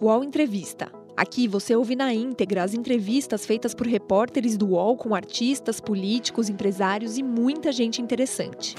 [0.00, 0.92] UOL Entrevista.
[1.16, 6.48] Aqui você ouve na íntegra as entrevistas feitas por repórteres do UOL com artistas, políticos,
[6.48, 8.76] empresários e muita gente interessante.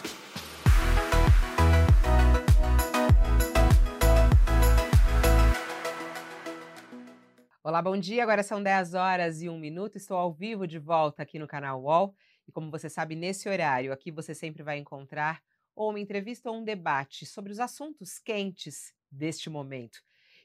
[7.61, 8.23] Olá, bom dia.
[8.23, 9.97] Agora são 10 horas e 1 minuto.
[9.97, 12.15] Estou ao vivo de volta aqui no canal UOL.
[12.47, 15.41] E como você sabe, nesse horário aqui você sempre vai encontrar
[15.75, 19.99] ou uma entrevista ou um debate sobre os assuntos quentes deste momento.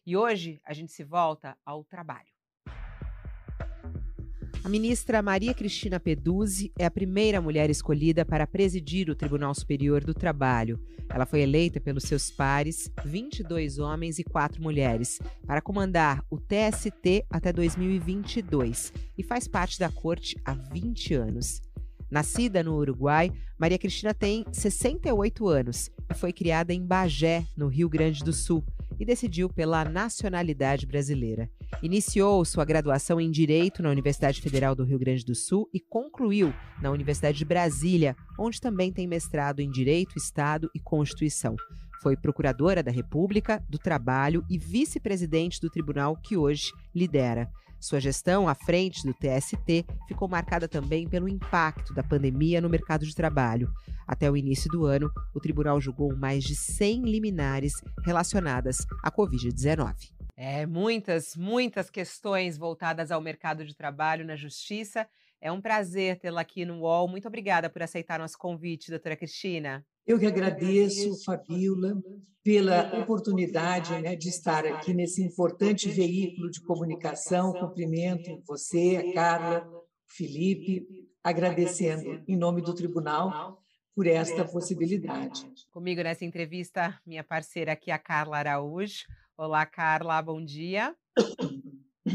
[0.07, 2.29] E hoje a gente se volta ao trabalho.
[4.63, 10.05] A ministra Maria Cristina Peduzzi é a primeira mulher escolhida para presidir o Tribunal Superior
[10.05, 10.79] do Trabalho.
[11.09, 17.25] Ela foi eleita pelos seus pares, 22 homens e 4 mulheres, para comandar o TST
[17.31, 21.63] até 2022 e faz parte da corte há 20 anos.
[22.11, 27.89] Nascida no Uruguai, Maria Cristina tem 68 anos e foi criada em Bagé, no Rio
[27.89, 28.65] Grande do Sul,
[28.99, 31.51] e decidiu pela nacionalidade brasileira.
[31.83, 36.53] Iniciou sua graduação em Direito na Universidade Federal do Rio Grande do Sul e concluiu
[36.81, 41.57] na Universidade de Brasília, onde também tem mestrado em Direito, Estado e Constituição.
[42.03, 47.49] Foi procuradora da República, do Trabalho e vice-presidente do tribunal que hoje lidera.
[47.85, 53.05] Sua gestão à frente do TST ficou marcada também pelo impacto da pandemia no mercado
[53.05, 53.71] de trabalho.
[54.09, 59.97] Até o início do ano, o tribunal julgou mais de 100 liminares relacionadas à Covid-19.
[60.35, 65.07] É, muitas, muitas questões voltadas ao mercado de trabalho na justiça.
[65.39, 67.07] É um prazer tê-la aqui no UOL.
[67.07, 69.85] Muito obrigada por aceitar nosso convite, doutora Cristina.
[70.07, 71.95] Eu que agradeço, Fabiola,
[72.43, 77.55] pela oportunidade né, de estar aqui nesse importante veículo de comunicação.
[77.55, 80.87] Cumprimento você, a Carla, o Felipe,
[81.23, 83.59] agradecendo em nome do tribunal
[83.95, 85.51] por esta possibilidade.
[85.71, 89.07] Comigo nessa entrevista, minha parceira aqui, a Carla Araújo.
[89.39, 90.95] Olá, Carla, bom dia.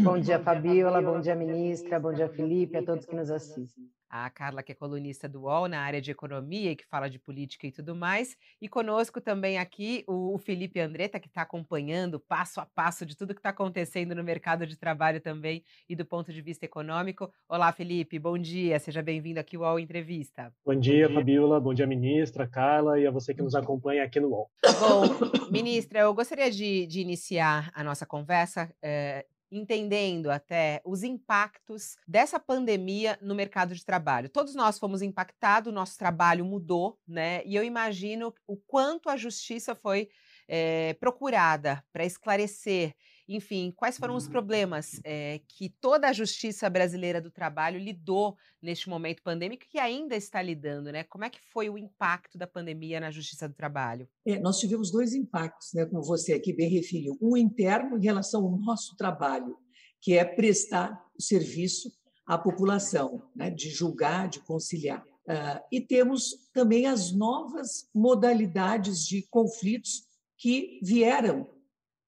[0.04, 4.30] Bom dia, Fabiola, bom dia, ministra, bom dia, Felipe, a todos que nos assistem a
[4.30, 7.68] Carla, que é colunista do UOL na área de economia e que fala de política
[7.68, 8.36] e tudo mais.
[8.62, 13.34] E conosco também aqui o Felipe Andretta, que está acompanhando passo a passo de tudo
[13.34, 17.32] que está acontecendo no mercado de trabalho também e do ponto de vista econômico.
[17.48, 20.52] Olá, Felipe, bom dia, seja bem-vindo aqui ao UOL Entrevista.
[20.66, 24.30] Bom dia, Fabiola, bom dia, ministra, Carla e a você que nos acompanha aqui no
[24.30, 24.50] UOL.
[24.80, 31.98] Bom, ministra, eu gostaria de, de iniciar a nossa conversa eh, entendendo até os impactos
[32.08, 34.30] dessa pandemia no mercado de trabalho.
[34.30, 37.44] Todos nós fomos impactados, nosso trabalho mudou, né?
[37.46, 40.10] E eu imagino o quanto a justiça foi
[40.48, 42.96] é, procurada para esclarecer,
[43.30, 44.32] enfim, quais foram os uhum.
[44.32, 50.16] problemas é, que toda a justiça brasileira do trabalho lidou neste momento pandêmico e ainda
[50.16, 51.04] está lidando, né?
[51.04, 54.10] Como é que foi o impacto da pandemia na justiça do trabalho?
[54.26, 57.16] É, nós tivemos dois impactos, né, como você aqui bem referiu.
[57.22, 59.56] Um interno em relação ao nosso trabalho,
[60.02, 61.92] que é prestar serviço
[62.26, 65.06] à população, né, de julgar, de conciliar.
[65.28, 71.48] Uh, e temos também as novas modalidades de conflitos que vieram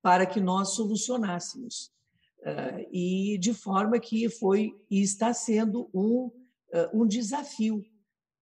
[0.01, 1.91] para que nós solucionássemos.
[2.39, 6.31] Uh, e de forma que foi e está sendo um,
[6.73, 7.85] uh, um desafio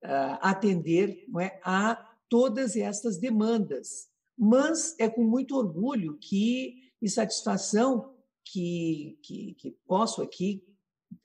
[0.03, 1.95] uh, atender é, a
[2.29, 4.07] todas estas demandas.
[4.37, 8.15] Mas é com muito orgulho que, e satisfação
[8.45, 10.63] que, que, que posso aqui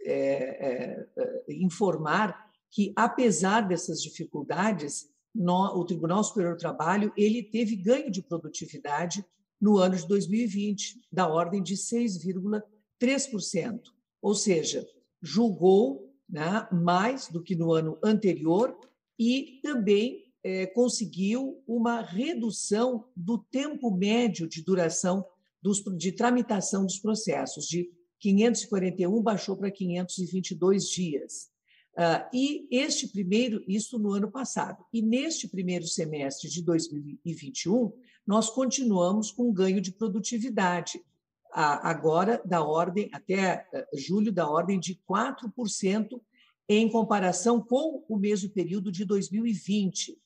[0.03, 7.77] é, é, informar que, apesar dessas dificuldades, no, o Tribunal Superior do Trabalho ele teve
[7.77, 9.25] ganho de produtividade
[9.65, 13.81] no ano de 2020, da ordem de 6,3%,
[14.21, 14.87] ou seja,
[15.23, 18.79] julgou né, mais do que no ano anterior
[19.19, 25.25] e também é, conseguiu uma redução do tempo médio de duração
[25.63, 31.49] dos, de tramitação dos processos, de 541 baixou para 522 dias.
[31.97, 37.91] Uh, e este primeiro, isso no ano passado, e neste primeiro semestre de 2021,
[38.27, 41.05] nós continuamos com ganho de produtividade,
[41.53, 46.21] agora da ordem, até uh, julho, da ordem de 4%
[46.69, 50.19] em comparação com o mesmo período de 2020.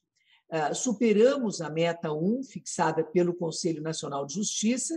[0.73, 4.94] superamos a meta 1, fixada pelo Conselho Nacional de Justiça,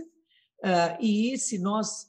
[1.00, 2.08] e se nós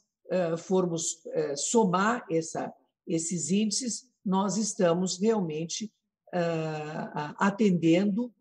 [0.56, 1.20] formos
[1.56, 2.72] somar essa,
[3.04, 5.92] esses índices, nós estamos realmente
[7.36, 8.32] atendendo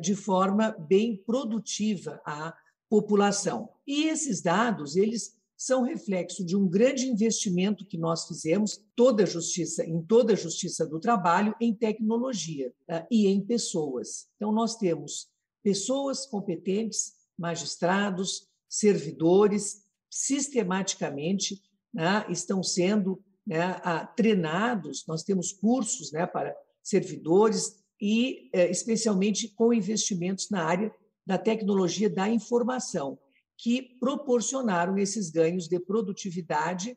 [0.00, 2.52] de forma bem produtiva a
[2.88, 3.68] população.
[3.86, 9.84] E esses dados, eles são reflexo de um grande investimento que nós fizemos toda justiça
[9.84, 14.28] em toda a justiça do trabalho em tecnologia uh, e em pessoas.
[14.36, 15.28] Então nós temos
[15.60, 21.60] pessoas competentes, magistrados, servidores sistematicamente
[21.92, 23.80] né, estão sendo né,
[24.16, 30.92] treinados, nós temos cursos né, para servidores e, é, especialmente, com investimentos na área
[31.26, 33.18] da tecnologia da informação,
[33.56, 36.96] que proporcionaram esses ganhos de produtividade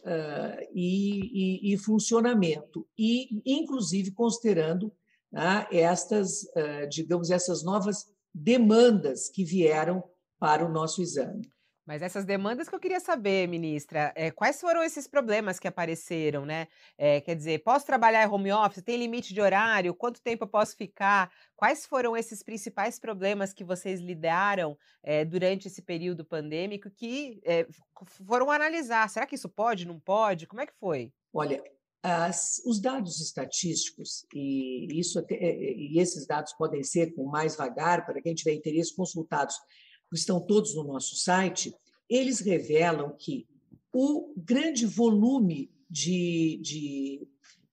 [0.00, 4.88] uh, e, e, e, funcionamento, e, inclusive, considerando
[5.32, 10.04] uh, estas, uh, digamos, essas novas demandas que vieram
[10.38, 11.48] para o nosso exame.
[11.84, 16.46] Mas essas demandas que eu queria saber, ministra, é, quais foram esses problemas que apareceram,
[16.46, 16.68] né?
[16.96, 18.84] É, quer dizer, posso trabalhar em home office?
[18.84, 19.94] Tem limite de horário?
[19.94, 21.32] Quanto tempo eu posso ficar?
[21.56, 27.40] Quais foram esses principais problemas que vocês lidaram é, durante esse período pandêmico que
[28.26, 29.08] foram analisar?
[29.08, 30.46] Será que isso pode, não pode?
[30.46, 31.12] Como é que foi?
[31.34, 31.60] Olha,
[32.02, 38.20] as, os dados estatísticos, e, isso e esses dados podem ser com mais vagar, para
[38.20, 39.56] quem tiver interesse, consultados
[40.12, 41.74] estão todos no nosso site,
[42.08, 43.46] eles revelam que
[43.92, 47.28] o grande volume de, de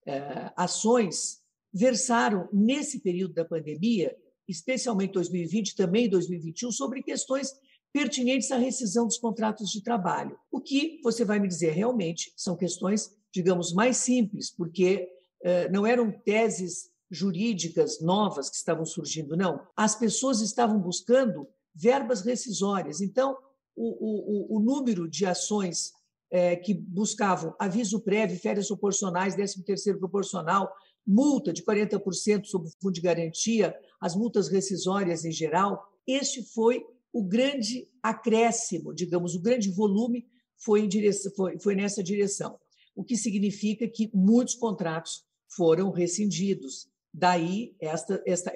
[0.08, 1.42] uh, ações
[1.74, 4.16] versaram nesse período da pandemia,
[4.48, 7.54] especialmente 2020 também 2021, sobre questões
[7.94, 10.38] pertinentes à rescisão dos contratos de trabalho.
[10.52, 15.08] O que você vai me dizer realmente são questões, digamos, mais simples, porque
[15.42, 19.66] uh, não eram teses jurídicas novas que estavam surgindo, não.
[19.76, 21.48] As pessoas estavam buscando
[21.80, 23.00] verbas rescisórias.
[23.00, 23.38] Então,
[23.76, 25.94] o, o, o número de ações
[26.30, 30.72] é, que buscavam aviso prévio, férias proporcionais, 13º proporcional,
[31.08, 36.86] multa de 40% sobre o fundo de garantia, as multas rescisórias em geral, este foi
[37.12, 40.28] o grande acréscimo, digamos, o grande volume
[40.58, 42.60] foi, direção, foi, foi nessa direção,
[42.96, 45.24] o que significa que muitos contratos
[45.56, 46.88] foram rescindidos.
[47.12, 48.52] Daí esta, esta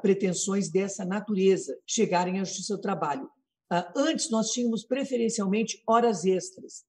[0.00, 3.28] pretensões dessa natureza chegarem à Justiça do Trabalho.
[3.70, 6.84] Ah, antes, nós tínhamos preferencialmente horas extras.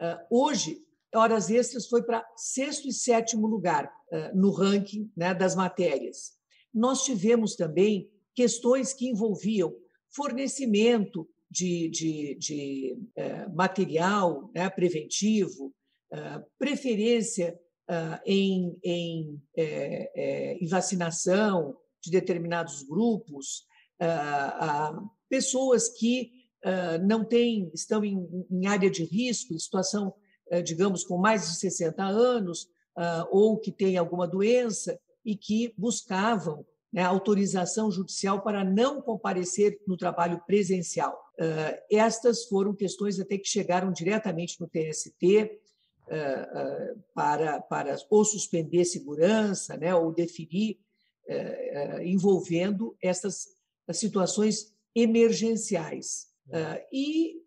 [0.00, 0.82] Ah, hoje,
[1.14, 6.32] horas extras foi para sexto e sétimo lugar ah, no ranking né, das matérias.
[6.72, 9.72] Nós tivemos também questões que envolviam
[10.10, 12.98] fornecimento de, de, de
[13.54, 15.72] material né, preventivo,
[16.58, 17.56] preferência
[18.24, 23.66] em, em, eh, eh, em vacinação, de determinados grupos,
[24.00, 26.32] ah, ah, pessoas que
[26.64, 30.14] ah, não têm, estão em, em área de risco, em situação,
[30.62, 32.68] digamos, com mais de 60 anos,
[33.30, 39.96] ou que têm alguma doença e que buscavam né, autorização judicial para não comparecer no
[39.96, 41.18] trabalho presencial.
[41.90, 45.58] estas foram questões até que chegaram diretamente no TST
[47.14, 50.83] para, para ou suspender segurança, né, ou definir eh,
[52.02, 53.48] envolvendo essas
[53.92, 56.28] situações emergenciais.
[56.50, 57.44] Eh, e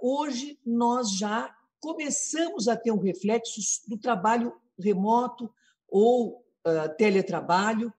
[0.00, 5.50] hoje nós já começamos a ter um reflexo do trabalho remoto
[5.88, 6.44] ou
[6.96, 7.92] teletrabalho.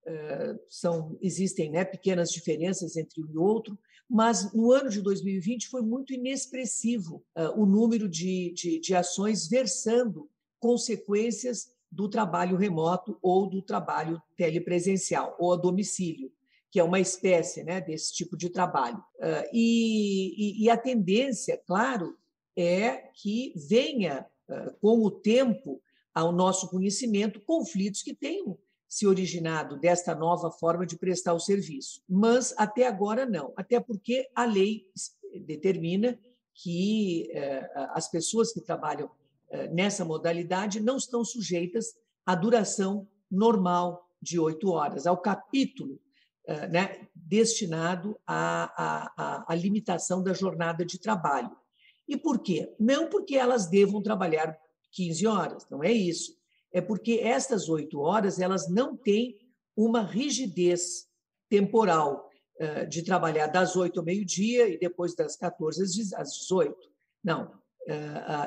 [0.70, 3.78] são existem né, pequenas diferenças entre um e outro,
[4.10, 7.26] mas no ano de 2020 foi muito inexpressivo
[7.58, 10.30] o número de, de, de ações versando
[10.60, 16.32] consequências do trabalho remoto ou do trabalho telepresencial ou a domicílio,
[16.72, 18.98] que é uma espécie né, desse tipo de trabalho.
[19.20, 22.18] Uh, e, e, a tendência, claro,
[22.58, 25.82] é que venha, uh, com o tempo,
[26.14, 28.58] ao nosso conhecimento, conflitos que tenham
[28.88, 32.02] se originado desta nova forma de prestar o serviço.
[32.08, 34.88] Mas até agora não, até porque a lei
[35.46, 36.20] determina
[36.54, 39.23] que uh, as pessoas que trabalham eh,
[39.72, 41.94] nessa modalidade não estão sujeitas
[42.26, 46.00] à duração normal de oito horas, ao capítulo
[46.46, 51.56] eh, né, destinado à, à, à limitação da jornada de trabalho.
[52.06, 52.74] E por quê?
[52.78, 54.58] Não porque elas devam trabalhar
[54.92, 56.38] 15 horas, não é isso.
[56.74, 59.38] É porque estas oito horas elas não têm
[59.74, 61.08] uma rigidez
[61.50, 62.30] temporal
[62.60, 66.76] eh, de trabalhar das oito ao meio-dia e depois das 14 às 18.
[67.24, 67.54] Não,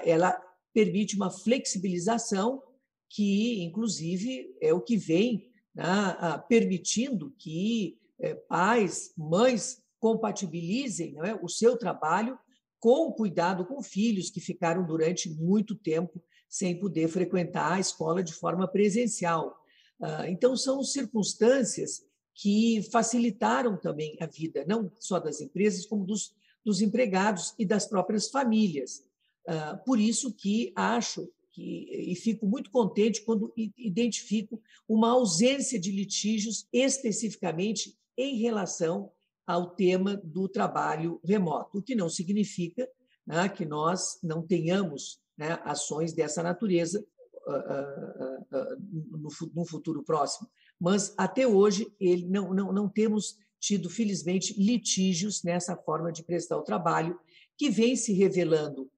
[0.05, 0.39] ela
[0.76, 2.62] permite uma flexibilização
[3.09, 11.49] que, inclusive, é o que vem né, permitindo que é, pais, mães compatibilizem é, o
[11.49, 12.38] seu trabalho
[12.78, 18.35] com cuidado com filhos que ficaram durante muito tempo sem poder frequentar a escola de
[18.35, 19.56] forma presencial.
[19.99, 22.02] Ah, então, são circunstâncias
[22.35, 27.87] que facilitaram também a vida, não só das empresas, como dos, dos empregados e das
[27.87, 29.06] próprias famílias.
[29.47, 35.91] Ah, por isso que acho que, e fico muito contente quando identifico uma ausência de
[35.91, 39.11] litígios especificamente em relação
[39.47, 42.88] ao tema do trabalho remoto, o que não significa
[43.26, 47.05] né, que nós não tenhamos né, ações dessa natureza
[47.47, 50.49] uh, uh, no, no, futuro próximo.
[50.79, 56.57] Mas, até hoje, ele, não, não, não temos tido, felizmente, litígios nessa forma de prestar
[56.57, 57.19] o trabalho,
[57.57, 58.91] que vem se revelando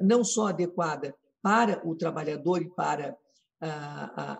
[0.00, 3.16] não só adequada para o trabalhador e para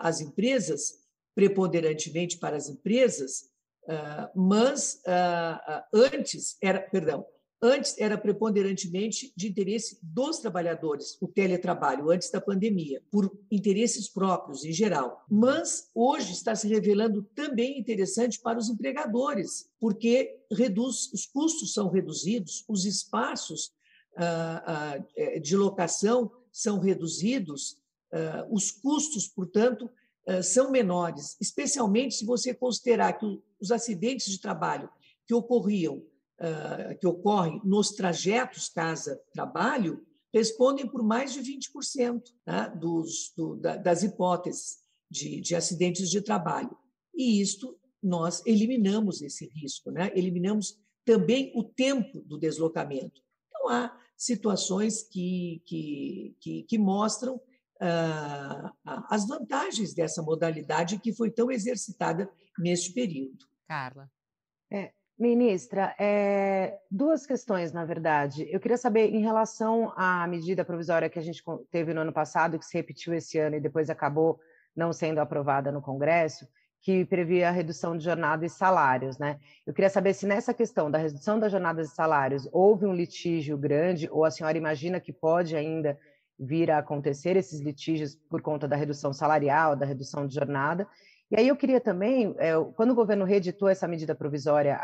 [0.00, 1.00] as empresas,
[1.34, 3.50] preponderantemente para as empresas,
[4.34, 5.02] mas
[5.92, 7.26] antes era, perdão,
[7.62, 14.64] Antes era preponderantemente de interesse dos trabalhadores, o teletrabalho, antes da pandemia, por interesses próprios
[14.64, 15.22] em geral.
[15.30, 21.90] Mas hoje está se revelando também interessante para os empregadores, porque reduz, os custos são
[21.90, 23.70] reduzidos, os espaços
[25.42, 27.78] de locação são reduzidos,
[28.12, 29.88] ah, os custos, portanto,
[30.42, 33.26] são menores, especialmente se você considerar que
[33.60, 34.88] os acidentes de trabalho
[35.26, 36.02] que ocorriam
[37.00, 42.68] que ocorrem nos trajetos casa-trabalho respondem por mais de 20% tá?
[42.68, 44.78] dos, do, da, das hipóteses
[45.10, 46.76] de, de acidentes de trabalho.
[47.14, 50.10] E isto nós eliminamos esse risco, né?
[50.14, 53.20] eliminamos também o tempo do deslocamento.
[53.48, 58.70] Então, há situações que, que, que, que mostram uh,
[59.08, 63.46] as vantagens dessa modalidade que foi tão exercitada neste período.
[63.66, 64.10] Carla.
[64.70, 68.46] É, Ministra, é, duas questões, na verdade.
[68.50, 72.58] Eu queria saber, em relação à medida provisória que a gente teve no ano passado,
[72.58, 74.38] que se repetiu esse ano e depois acabou
[74.76, 76.46] não sendo aprovada no Congresso,
[76.82, 79.38] que previa a redução de jornada e salários, né?
[79.66, 83.58] Eu queria saber se nessa questão da redução das jornadas e salários houve um litígio
[83.58, 85.98] grande, ou a senhora imagina que pode ainda
[86.38, 90.88] vir a acontecer esses litígios por conta da redução salarial, da redução de jornada,
[91.30, 94.80] e aí eu queria também, é, quando o governo reeditou essa medida provisória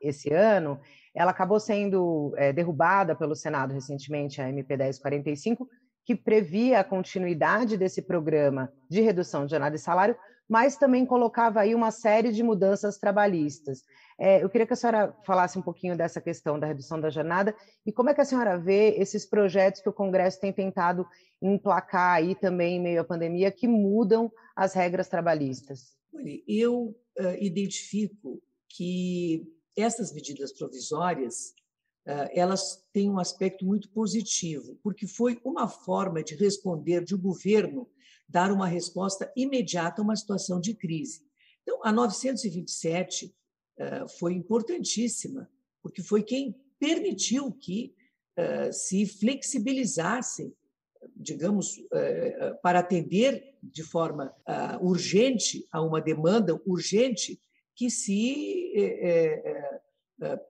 [0.00, 0.80] esse ano,
[1.12, 5.68] ela acabou sendo é, derrubada pelo Senado recentemente, a MP 1045,
[6.04, 10.16] que previa a continuidade desse programa de redução de jornada e salário,
[10.48, 13.82] mas também colocava aí uma série de mudanças trabalhistas.
[14.18, 17.54] É, eu queria que a senhora falasse um pouquinho dessa questão da redução da jornada
[17.84, 21.06] e como é que a senhora vê esses projetos que o Congresso tem tentado
[21.40, 25.96] emplacar aí também em meio à pandemia que mudam as regras trabalhistas?
[26.48, 31.54] Eu uh, identifico que essas medidas provisórias
[32.06, 37.20] uh, elas têm um aspecto muito positivo, porque foi uma forma de responder de um
[37.20, 37.88] governo
[38.28, 41.26] dar uma resposta imediata a uma situação de crise.
[41.62, 45.50] Então, a 927 uh, foi importantíssima,
[45.82, 47.94] porque foi quem permitiu que
[48.70, 50.54] se flexibilizassem
[51.14, 54.34] digamos, eh, eh, para atender de forma
[54.80, 57.40] urgente a uma demanda urgente
[57.74, 59.72] que se eh,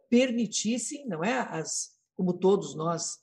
[0.08, 3.18] permitissem, não é, as, como todos nós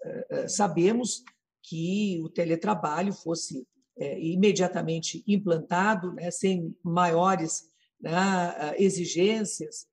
[0.48, 1.24] sabemos,
[1.64, 3.66] que o teletrabalho fosse
[3.98, 7.70] imediatamente implantado, né, sem maiores
[8.02, 9.88] né, exigências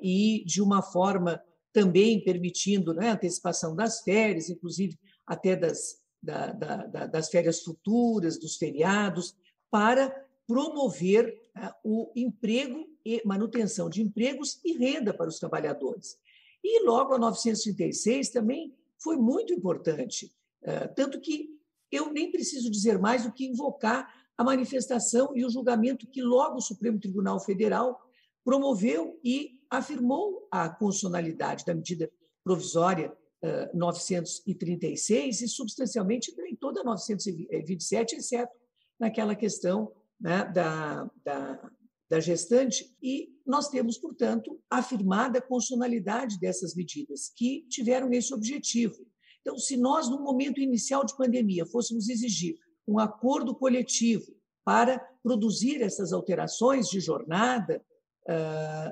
[0.00, 4.96] e de uma forma também permitindo né, antecipação das férias, inclusive
[5.26, 9.36] até das da, da, das férias futuras, dos feriados,
[9.70, 10.10] para
[10.46, 16.18] promover uh, o emprego e manutenção de empregos e renda para os trabalhadores.
[16.62, 20.32] E logo a 936 também foi muito importante,
[20.62, 21.57] uh, tanto que
[21.90, 26.56] eu nem preciso dizer mais do que invocar a manifestação e o julgamento que logo
[26.56, 28.00] o Supremo Tribunal Federal
[28.44, 32.10] promoveu e afirmou a constitucionalidade da medida
[32.44, 33.12] provisória
[33.74, 38.52] 936 e substancialmente em toda 927, exceto
[38.98, 41.70] naquela questão né, da, da,
[42.10, 42.96] da gestante.
[43.02, 49.06] E nós temos, portanto, afirmada a constitucionalidade dessas medidas que tiveram esse objetivo.
[49.48, 54.30] Então, se nós, no momento inicial de pandemia, fôssemos exigir um acordo coletivo
[54.62, 57.82] para produzir essas alterações de jornada,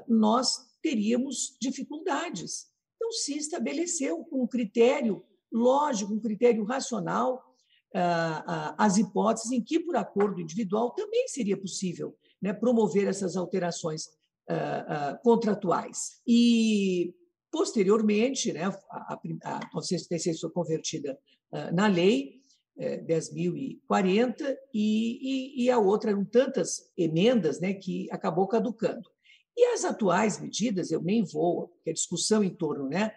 [0.08, 2.68] nós teríamos dificuldades.
[2.96, 5.22] Então, se estabeleceu um critério
[5.52, 7.44] lógico, um critério racional,
[7.94, 13.36] ah, ah, as hipóteses em que, por acordo individual, também seria possível né, promover essas
[13.36, 14.08] alterações
[14.48, 16.22] ah, contratuais.
[16.26, 17.14] E,
[17.56, 21.18] posteriormente, né, a, a 936 foi convertida
[21.72, 22.34] na lei,
[22.78, 29.08] 10.040, eh, e, e, e a outra eram tantas emendas né, que acabou caducando.
[29.56, 33.12] E as atuais medidas, eu nem vou, porque a discussão em torno né,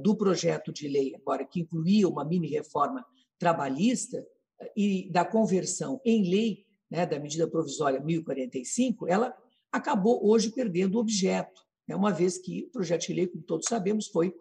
[0.00, 3.04] do projeto de lei, agora que incluía uma mini-reforma
[3.38, 4.26] trabalhista
[4.74, 9.36] e da conversão em lei né, da medida provisória 1045, ela
[9.70, 13.66] acabou hoje perdendo o objeto, né, uma vez que o projeto de lei, como todos
[13.66, 14.34] sabemos, foi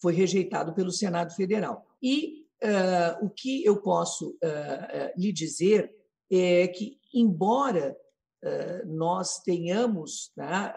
[0.00, 1.84] foi rejeitado pelo Senado Federal.
[2.02, 5.94] E uh, o que eu posso uh, lhe dizer
[6.30, 7.96] é que, embora
[8.86, 10.72] nós tenhamos né,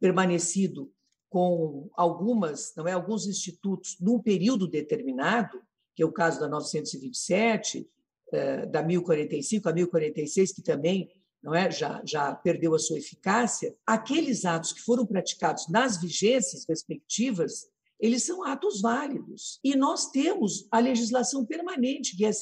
[0.00, 0.90] permanecido
[1.28, 5.60] com algumas, não é, alguns institutos num período determinado,
[5.94, 7.86] que é o caso da 927,
[8.70, 11.10] da 1045 a 1046, que também
[11.48, 16.66] não é, já, já perdeu a sua eficácia, aqueles atos que foram praticados nas vigências
[16.68, 17.66] respectivas,
[17.98, 19.58] eles são atos válidos.
[19.64, 22.32] E nós temos a legislação permanente, que é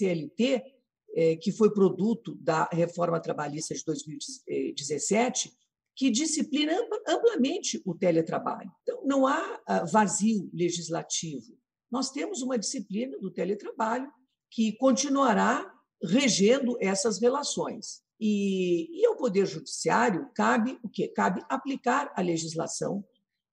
[1.14, 5.52] é, que foi produto da reforma trabalhista de 2017,
[5.94, 6.74] que disciplina
[7.08, 8.70] amplamente o teletrabalho.
[8.82, 11.56] Então, não há ah, vazio legislativo.
[11.90, 14.12] Nós temos uma disciplina do teletrabalho
[14.50, 15.72] que continuará
[16.02, 18.04] regendo essas relações.
[18.20, 21.08] E, e ao Poder Judiciário cabe o quê?
[21.08, 23.04] Cabe aplicar a legislação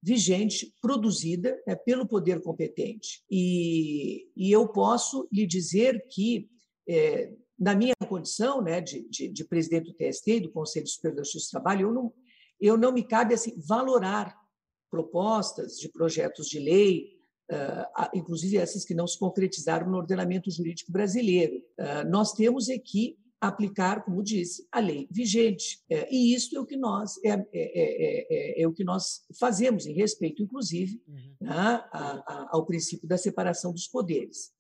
[0.04, 3.24] vigente, produzida né, pelo poder competente.
[3.32, 6.50] E, e, eu posso lhe dizer que,
[6.88, 11.16] é, na minha condição né, de, de, de, presidente do TST e do Conselho Superior
[11.16, 12.14] da Justiça do Trabalho, eu não,
[12.60, 14.38] eu não me cabe assim, valorar
[14.92, 17.14] propostas de projetos de lei,
[17.50, 21.56] uh, inclusive essas que não se concretizaram no ordenamento jurídico brasileiro.
[21.80, 25.84] Uh, nós temos aqui aplicar, como disse, a lei vigente.
[25.90, 29.86] É, e isso é o que nós é, é, é, é, o que nós fazemos
[29.86, 31.36] em respeito, inclusive, uhum.
[31.42, 34.52] né, a, a, ao princípio da separação dos poderes.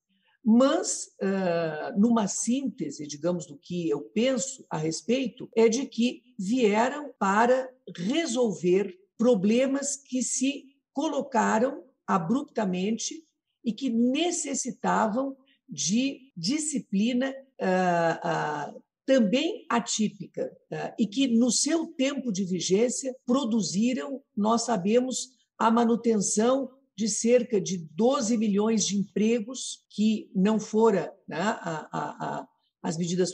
[0.45, 7.13] Mas, uh, numa síntese, digamos, do que eu penso a respeito, é de que vieram
[7.17, 13.23] para resolver problemas que se colocaram abruptamente
[13.63, 15.37] e que necessitavam
[15.69, 24.21] de disciplina uh, uh, também atípica uh, e que, no seu tempo de vigência, produziram,
[24.35, 31.37] nós sabemos, a manutenção de cerca de 12 milhões de empregos que não fora né,
[31.39, 32.47] a, a, a,
[32.83, 33.31] as medidas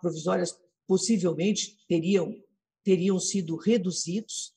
[0.00, 2.34] provisórias possivelmente teriam
[2.82, 4.54] teriam sido reduzidos.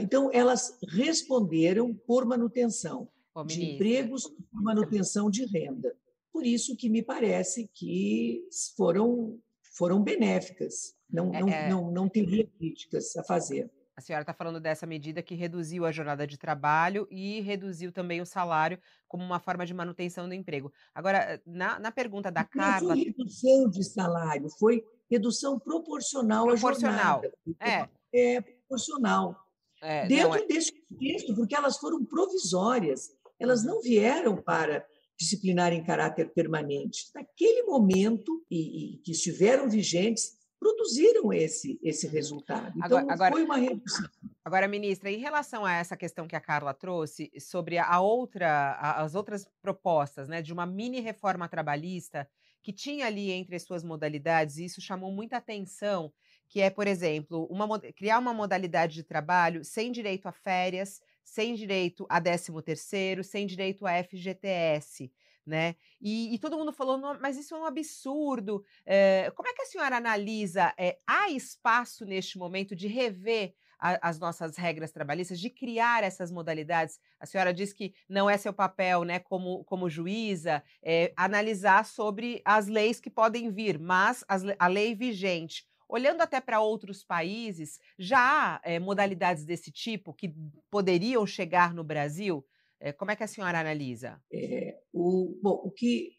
[0.00, 3.06] Então, elas responderam por manutenção
[3.46, 5.94] de empregos, por manutenção de renda.
[6.32, 8.42] Por isso que me parece que
[8.76, 9.38] foram,
[9.76, 10.94] foram benéficas.
[11.10, 11.68] Não, é, não, é...
[11.68, 13.70] não, não teria críticas a fazer.
[13.98, 18.20] A senhora está falando dessa medida que reduziu a jornada de trabalho e reduziu também
[18.20, 20.72] o salário como uma forma de manutenção do emprego.
[20.94, 22.94] Agora, na, na pergunta da Carla.
[22.94, 27.18] Não foi redução de salário, foi redução proporcional, proporcional.
[27.18, 27.88] à jornada.
[28.12, 29.36] É, é proporcional.
[29.82, 30.46] É, Dentro é...
[30.46, 34.86] desse contexto, porque elas foram provisórias, elas não vieram para
[35.18, 37.10] disciplinar em caráter permanente.
[37.14, 42.12] Naquele momento, e, e que estiveram vigentes, produziram esse, esse uhum.
[42.12, 42.72] resultado.
[42.76, 44.08] Então, agora, agora, foi uma redução.
[44.44, 49.14] Agora, ministra, em relação a essa questão que a Carla trouxe sobre a outra, as
[49.14, 52.28] outras propostas né, de uma mini reforma trabalhista
[52.62, 56.12] que tinha ali entre as suas modalidades, e isso chamou muita atenção,
[56.48, 61.54] que é, por exemplo, uma, criar uma modalidade de trabalho sem direito a férias, sem
[61.54, 65.12] direito a 13 terceiro, sem direito a FGTS,
[65.46, 65.76] né?
[66.00, 68.64] E, e todo mundo falou, mas isso é um absurdo.
[68.86, 70.72] É, como é que a senhora analisa?
[70.78, 76.30] É, há espaço neste momento de rever a, as nossas regras trabalhistas, de criar essas
[76.30, 76.98] modalidades?
[77.20, 82.40] A senhora diz que não é seu papel, né, como, como juíza, é, analisar sobre
[82.42, 87.78] as leis que podem vir, mas as, a lei vigente Olhando até para outros países,
[87.98, 90.34] já há é, modalidades desse tipo que
[90.70, 92.44] poderiam chegar no Brasil?
[92.80, 94.20] É, como é que a senhora analisa?
[94.32, 96.16] É, o, bom, o que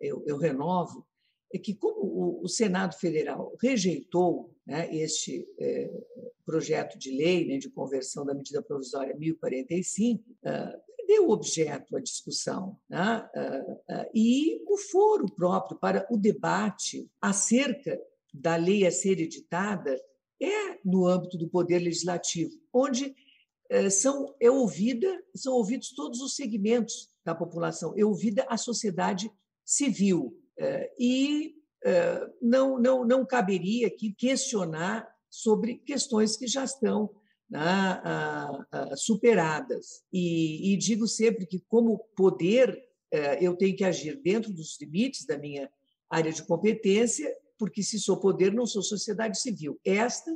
[0.00, 1.04] eu, eu, renovo
[1.52, 5.44] é que, como o, o Senado Federal rejeitou né, este
[6.44, 12.78] projeto de lei né, de conversão da medida provisória 1045, uh, deu objeto à discussão
[12.88, 18.00] né, uh, uh, e o foro próprio para o debate acerca
[18.34, 19.96] da lei a ser editada
[20.42, 23.14] é no âmbito do poder legislativo, onde
[23.70, 29.30] é, são é ouvida são ouvidos todos os segmentos da população, é ouvida a sociedade
[29.64, 37.10] civil é, e é, não não não caberia aqui questionar sobre questões que já estão
[37.50, 38.00] né,
[38.96, 40.04] superadas.
[40.12, 42.80] E, e, digo sempre que como poder
[43.40, 45.68] eu tenho que agir dentro dos limites da minha
[46.08, 49.78] área de competência porque se sou poder, não sou sociedade civil.
[49.84, 50.30] Esta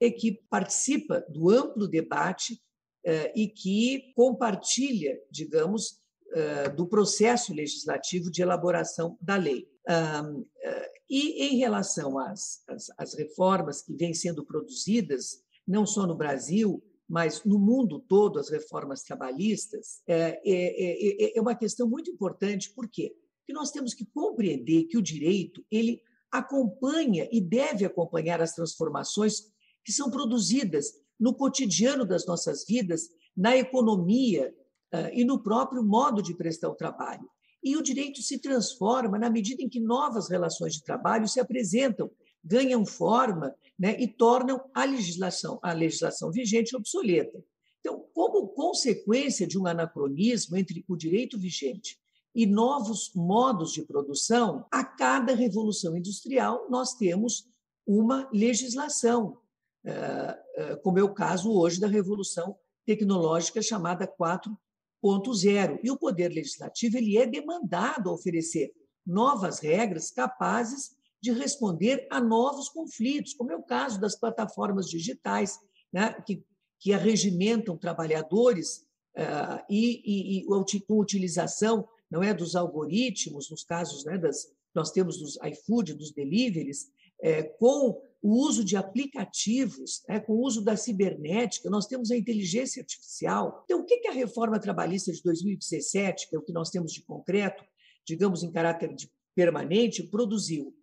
[0.00, 2.60] é que participa do amplo debate
[3.04, 6.00] eh, e que compartilha, digamos,
[6.32, 9.68] eh, do processo legislativo de elaboração da lei.
[9.88, 16.16] Eh, e em relação às, às, às reformas que vêm sendo produzidas, não só no
[16.16, 22.10] Brasil, mas no mundo todo, as reformas trabalhistas é, é, é, é uma questão muito
[22.10, 22.70] importante.
[22.70, 23.16] Por quê?
[23.38, 29.42] Porque nós temos que compreender que o direito ele acompanha e deve acompanhar as transformações
[29.84, 34.54] que são produzidas no cotidiano das nossas vidas, na economia
[34.94, 37.28] uh, e no próprio modo de prestar o trabalho.
[37.62, 42.10] E o direito se transforma na medida em que novas relações de trabalho se apresentam,
[42.44, 47.42] ganham forma né, e tornam a legislação, a legislação vigente obsoleta.
[47.80, 51.98] Então, como consequência de um anacronismo entre o direito vigente
[52.38, 57.48] e novos modos de produção, a cada revolução industrial nós temos
[57.84, 59.38] uma legislação,
[59.84, 65.80] eh, eh, como é o caso hoje da revolução tecnológica chamada 4.0.
[65.82, 68.72] E o poder legislativo ele é demandado a oferecer
[69.04, 75.58] novas regras capazes de responder a novos conflitos, como é o caso das plataformas digitais,
[75.92, 76.44] né, que,
[76.78, 84.04] que arregimentam trabalhadores uh, e, e, e, com utilização não é dos algoritmos, nos casos
[84.04, 86.90] né, das nós temos dos iFood, dos deliveries,
[87.20, 92.16] é, com o uso de aplicativos, é, com o uso da cibernética, nós temos a
[92.16, 93.62] inteligência artificial.
[93.64, 96.92] Então, o que, que a reforma trabalhista de 2017, que é o que nós temos
[96.92, 97.64] de concreto,
[98.06, 100.74] digamos em caráter de permanente, produziu?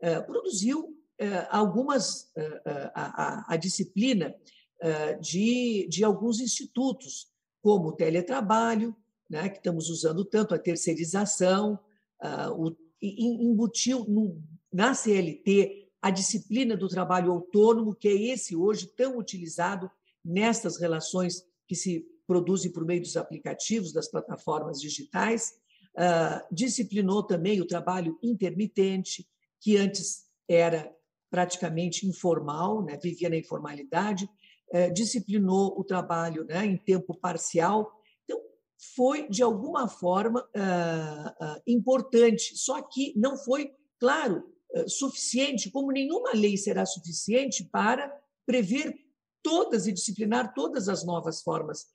[0.00, 2.62] É, produziu é, algumas é,
[2.94, 4.34] a, a, a disciplina
[5.18, 7.28] de, de alguns institutos,
[7.62, 8.94] como o teletrabalho,
[9.28, 11.78] né, que estamos usando tanto a terceirização,
[12.56, 19.16] o, embutiu no, na CLT a disciplina do trabalho autônomo, que é esse hoje tão
[19.16, 19.90] utilizado
[20.22, 25.54] nestas relações que se produzem por meio dos aplicativos, das plataformas digitais.
[25.96, 29.26] Uh, disciplinou também o trabalho intermitente,
[29.58, 30.92] que antes era
[31.30, 34.28] praticamente informal, né, vivia na informalidade,
[34.74, 37.90] uh, disciplinou o trabalho né, em tempo parcial,
[38.78, 45.92] foi, de alguma forma, ah, ah, importante, só que não foi, claro, ah, suficiente, como
[45.92, 48.12] nenhuma lei será suficiente para
[48.46, 48.94] prever
[49.42, 51.92] todas e disciplinar todas as novas formas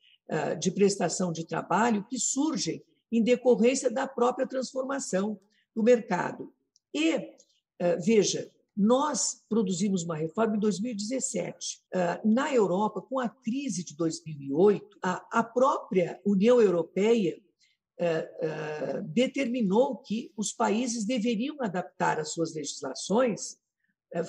[0.59, 5.39] de prestação de trabalho que surgem em decorrência da própria transformação
[5.75, 6.53] do mercado.
[6.93, 7.35] E,
[8.05, 8.47] veja,
[8.79, 11.81] nós produzimos uma reforma em 2017.
[11.93, 17.37] Ah, na Europa, com a crise de 2008, a própria União Europeia
[17.99, 23.57] ah, ah, determinou que os países deveriam adaptar as suas legislações,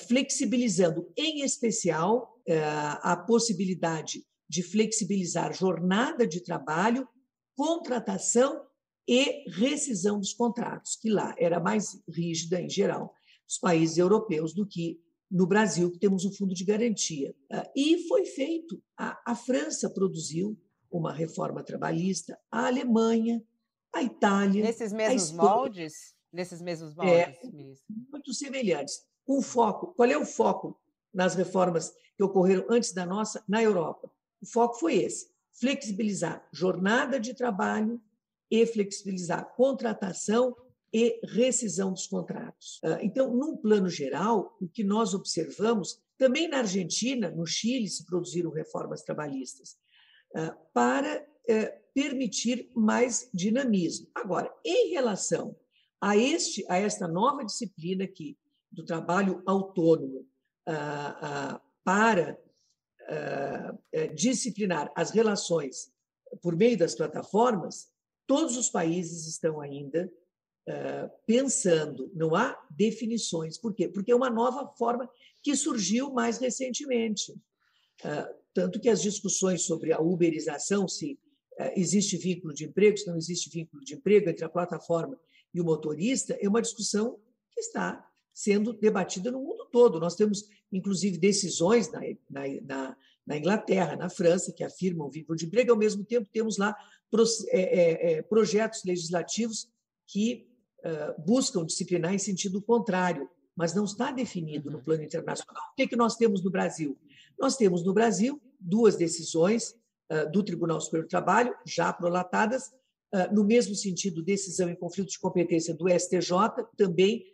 [0.08, 2.38] flexibilizando, em especial,
[3.02, 7.08] a possibilidade de flexibilizar jornada de trabalho,
[7.56, 8.62] contratação
[9.08, 13.14] e rescisão dos contratos, que lá era mais rígida em geral
[13.50, 17.34] os países europeus do que no Brasil, que temos um fundo de garantia.
[17.50, 18.80] Ah, e foi feito.
[18.96, 20.56] A, a França produziu
[20.88, 23.42] uma reforma trabalhista, a Alemanha,
[23.92, 24.62] a Itália.
[24.62, 26.14] Nesses mesmos moldes?
[26.32, 27.40] Nesses mesmos moldes, é,
[27.88, 29.02] Muito semelhantes.
[29.26, 30.80] O foco, qual é o foco
[31.12, 34.08] nas reformas que ocorreram antes da nossa na Europa?
[34.40, 38.00] O foco foi esse: flexibilizar jornada de trabalho
[38.48, 40.56] e flexibilizar contratação
[40.92, 42.81] e rescisão dos contratos.
[42.83, 48.05] Ah, então, num plano geral, o que nós observamos, também na Argentina, no Chile, se
[48.05, 49.76] produziram reformas trabalhistas,
[50.35, 54.09] ah, para eh, permitir mais dinamismo.
[54.14, 55.57] Agora, em relação
[56.00, 58.37] a, este, a esta nova disciplina aqui,
[58.70, 60.26] do trabalho autônomo,
[60.66, 62.38] ah, para
[63.09, 65.92] eh, disciplinar as relações
[66.42, 67.88] por meio das plataformas,
[68.26, 70.09] todos os países estão ainda
[71.27, 73.59] pensando, não há definições.
[73.59, 73.88] Por quê?
[73.88, 75.09] Porque é uma nova forma
[75.42, 77.35] que surgiu mais recentemente.
[78.53, 81.18] tanto que as discussões sobre a uberização, se
[81.77, 85.18] existe vínculo de emprego, se não existe vínculo de emprego entre a plataforma
[85.53, 87.18] e o motorista, é uma discussão
[87.53, 90.01] que está sendo debatida no mundo todo.
[90.01, 92.96] Nós temos, inclusive, decisões na, na,
[93.27, 96.77] na Inglaterra, na França, que afirmam o vínculo de emprego, ao mesmo tempo temos lá
[98.29, 99.68] projetos legislativos
[100.07, 100.49] que
[101.19, 104.85] buscam disciplinar em sentido contrário, mas não está definido no uhum.
[104.85, 105.62] plano internacional.
[105.73, 106.99] O que, é que nós temos no Brasil?
[107.38, 109.75] Nós temos no Brasil duas decisões
[110.33, 112.71] do Tribunal Superior do Trabalho, já prolatadas,
[113.33, 116.31] no mesmo sentido, decisão em conflito de competência do STJ,
[116.77, 117.25] também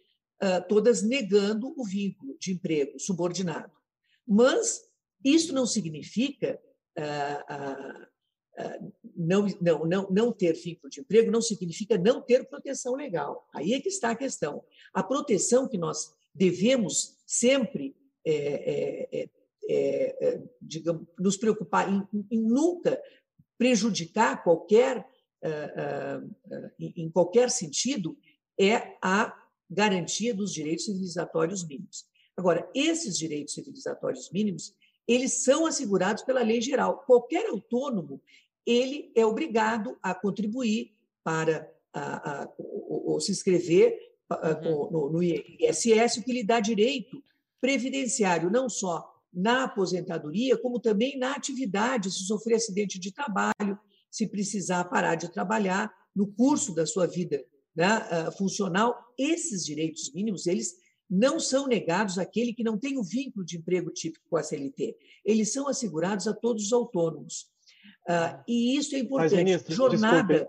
[0.69, 3.73] todas negando o vínculo de emprego subordinado.
[4.27, 4.83] Mas
[5.25, 6.61] isso não significa
[9.17, 13.49] não, não, não, não ter vínculo de emprego não significa não ter proteção legal.
[13.55, 14.63] Aí é que está a questão.
[14.95, 19.31] A proteção que nós devemos sempre é, é, é,
[19.69, 23.01] é, é, digamos, nos preocupar em, em nunca
[23.59, 24.99] prejudicar qualquer,
[25.43, 28.17] uh, uh, em qualquer sentido,
[28.59, 29.35] é a
[29.69, 32.05] garantia dos direitos civilizatórios mínimos.
[32.37, 34.75] Agora, esses direitos civilizatórios mínimos,
[35.09, 37.05] eles são assegurados pela lei geral.
[37.07, 38.21] Qualquer autônomo,
[38.67, 43.97] ele é obrigado a contribuir para a, a, ou, se inscrever
[44.31, 44.91] uhum.
[44.91, 47.23] no, no ISS, o que lhe dá direito
[47.61, 53.79] previdenciário, não só na aposentadoria, como também na atividade, se sofrer acidente de trabalho,
[54.11, 58.97] se precisar parar de trabalhar no curso da sua vida né, ah, funcional.
[59.19, 60.77] Esses direitos mínimos, eles
[61.09, 64.97] não são negados àquele que não tem o vínculo de emprego típico com a CLT.
[65.25, 67.51] Eles são assegurados a todos os autônomos.
[68.09, 69.35] Uh, e isso é importante.
[69.35, 70.49] Mas, ministro, jornada,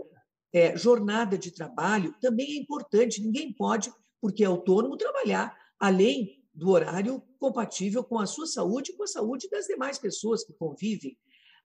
[0.54, 3.22] é, jornada de trabalho também é importante.
[3.22, 3.92] Ninguém pode,
[4.22, 9.08] porque é autônomo, trabalhar além do horário compatível com a sua saúde e com a
[9.08, 11.16] saúde das demais pessoas que convivem.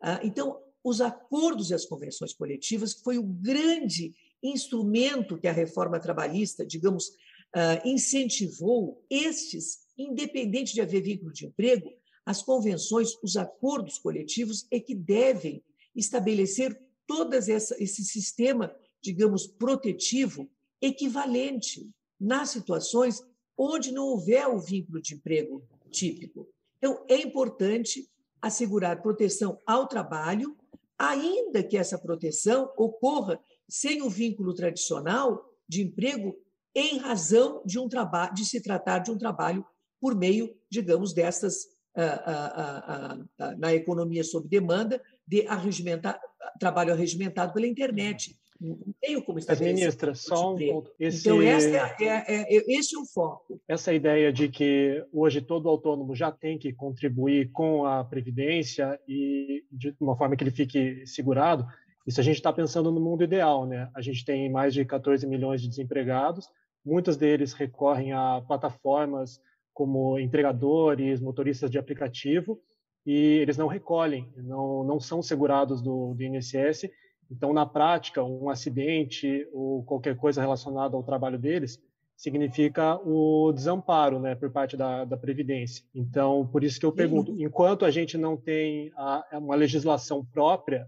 [0.01, 5.99] Ah, então, os acordos e as convenções coletivas foi o grande instrumento que a reforma
[5.99, 7.13] trabalhista, digamos,
[7.55, 11.91] ah, incentivou estes, independente de haver vínculo de emprego,
[12.25, 15.63] as convenções, os acordos coletivos é que devem
[15.95, 20.51] estabelecer todo esse sistema, digamos, protetivo
[20.81, 23.23] equivalente nas situações
[23.57, 26.49] onde não houver o vínculo de emprego típico.
[26.79, 28.09] Então, é importante
[28.41, 30.57] assegurar proteção ao trabalho,
[30.99, 36.37] ainda que essa proteção ocorra sem o vínculo tradicional de emprego
[36.75, 39.65] em razão de um trabalho de se tratar de um trabalho
[40.01, 46.21] por meio, digamos, dessas ah, ah, ah, na economia sob demanda de arregimentar,
[46.59, 49.73] trabalho arregimentado pela internet, não tenho como estabelecer.
[49.73, 50.93] Mas, ministra, só um ponto.
[50.99, 51.29] Esse...
[51.29, 51.69] Então, essa
[52.01, 53.61] é, é, é, esse é o foco.
[53.67, 59.65] Essa ideia de que hoje todo autônomo já tem que contribuir com a Previdência e
[59.71, 61.67] de uma forma que ele fique segurado,
[62.07, 63.91] isso a gente está pensando no mundo ideal, né?
[63.95, 66.49] A gente tem mais de 14 milhões de desempregados,
[66.85, 69.41] muitos deles recorrem a plataformas
[69.73, 72.61] como entregadores, motoristas de aplicativo,
[73.05, 76.89] e eles não recolhem, não, não são segurados do, do INSS,
[77.33, 81.81] então, na prática, um acidente ou qualquer coisa relacionada ao trabalho deles
[82.15, 85.83] significa o desamparo né, por parte da, da Previdência.
[85.95, 90.87] Então, por isso que eu pergunto, enquanto a gente não tem a, uma legislação própria,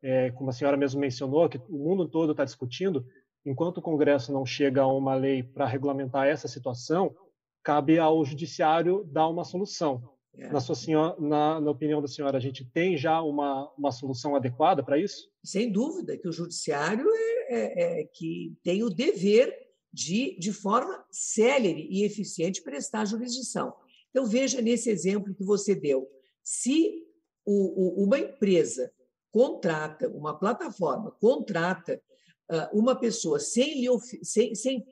[0.00, 3.04] é, como a senhora mesmo mencionou, que o mundo todo está discutindo,
[3.44, 7.12] enquanto o Congresso não chega a uma lei para regulamentar essa situação,
[7.64, 10.00] cabe ao Judiciário dar uma solução.
[10.34, 10.48] É.
[10.48, 14.36] Na, sua senhora, na, na, opinião da senhora, a gente tem já uma, uma solução
[14.36, 15.28] adequada para isso?
[15.44, 17.06] Sem dúvida que o judiciário
[17.48, 19.52] é, é, é, que tem o dever
[19.92, 23.74] de, de forma célere e eficiente, prestar jurisdição.
[24.10, 26.08] Então, veja nesse exemplo que você deu.
[26.42, 27.04] Se
[27.44, 28.92] o, o, uma empresa
[29.32, 32.00] contrata, uma plataforma contrata
[32.50, 33.88] uh, uma pessoa sem, lhe,
[34.22, 34.84] sem, sem,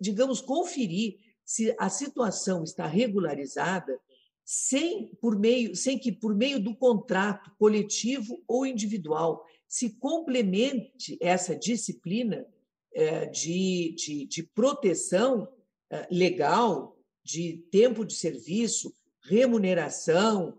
[0.00, 3.98] digamos, conferir se a situação está regularizada,
[4.44, 11.56] sem por meio, sem que por meio do contrato coletivo ou individual se complemente essa
[11.56, 12.46] disciplina
[12.94, 15.48] é, de, de, de proteção
[15.90, 20.58] é, legal, de tempo de serviço, remuneração,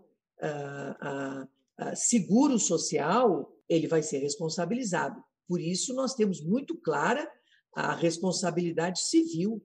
[1.94, 5.22] seguro social, ele vai ser responsabilizado.
[5.46, 7.30] Por isso, nós temos muito clara
[7.74, 9.62] a responsabilidade civil,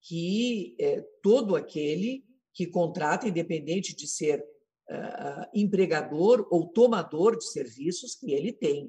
[0.00, 2.24] que é todo aquele
[2.58, 8.86] que contrata, independente de ser uh, empregador ou tomador de serviços que ele tem.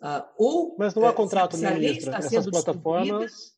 [0.00, 3.56] Uh, ou, Mas não há contrato, se, se ministra, essas plataformas...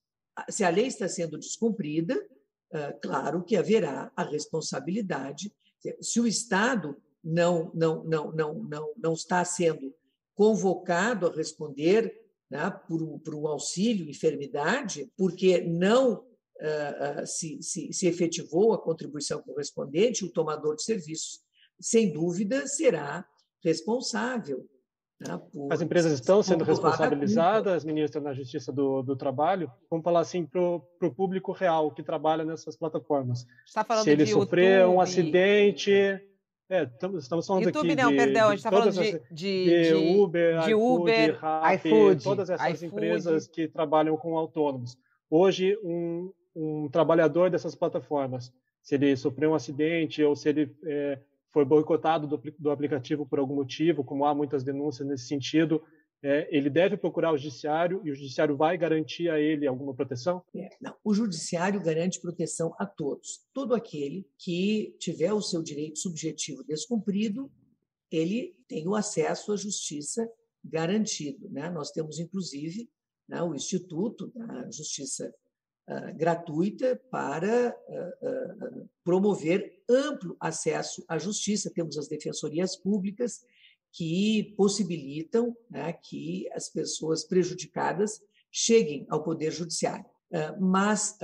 [0.48, 5.52] Se a lei está sendo descumprida, uh, claro que haverá a responsabilidade.
[6.00, 9.94] Se o Estado não, não, não, não, não, não está sendo
[10.34, 12.18] convocado a responder
[12.50, 16.24] né, por, um, por um auxílio enfermidade, porque não
[17.26, 21.40] se, se, se efetivou a contribuição correspondente, o tomador de serviços,
[21.80, 23.26] sem dúvida, será
[23.62, 24.64] responsável.
[25.20, 25.40] Né,
[25.70, 29.70] As empresas estão sendo responsabilizadas, ministra, na Justiça do, do Trabalho.
[29.90, 33.46] Vamos falar assim para o público real que trabalha nessas plataformas.
[33.66, 34.96] Está falando Se ele de sofrer YouTube.
[34.96, 35.92] um acidente,
[36.70, 39.82] é, estamos, estamos falando YouTube aqui não, de, perdão, a gente está falando de, de,
[39.82, 41.40] de, Uber, de iFood, Uber,
[41.74, 42.86] iFood, todas essas iFood.
[42.86, 44.96] empresas que trabalham com autônomos.
[45.30, 51.18] Hoje, um, um trabalhador dessas plataformas, se ele sofreu um acidente ou se ele é,
[51.50, 55.82] foi boicotado do, do, aplicativo por algum motivo, como há muitas denúncias nesse sentido,
[56.22, 60.42] é, ele deve procurar o judiciário e o judiciário vai garantir a ele alguma proteção?
[60.54, 63.46] É, não, o judiciário garante proteção a todos.
[63.52, 67.50] Todo aquele que tiver o seu direito subjetivo descumprido,
[68.10, 70.28] ele tem o acesso à justiça
[70.64, 71.48] garantido.
[71.50, 71.68] Né?
[71.68, 72.88] Nós temos, inclusive,
[73.28, 75.32] né, o Instituto da Justiça
[75.88, 81.72] uh, Gratuita para uh, promover amplo acesso à justiça.
[81.72, 83.44] Temos as defensorias públicas
[83.92, 88.20] que possibilitam né, que as pessoas prejudicadas
[88.50, 90.04] cheguem ao Poder Judiciário.
[90.60, 91.16] Mas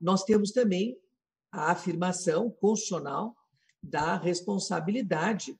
[0.00, 0.96] nós temos também
[1.50, 3.34] a afirmação constitucional
[3.82, 5.58] da responsabilidade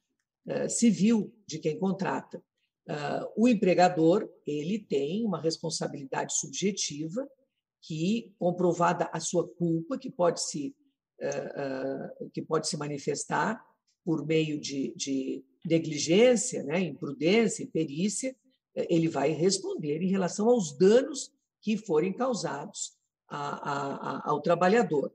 [0.68, 2.40] civil de quem contrata.
[2.88, 7.28] Uh, o empregador ele tem uma responsabilidade subjetiva
[7.80, 10.74] que, comprovada a sua culpa, que pode se,
[11.20, 13.64] uh, uh, que pode se manifestar
[14.04, 18.34] por meio de, de negligência, né, imprudência, perícia,
[18.74, 22.96] ele vai responder em relação aos danos que forem causados
[23.28, 25.12] a, a, a, ao trabalhador.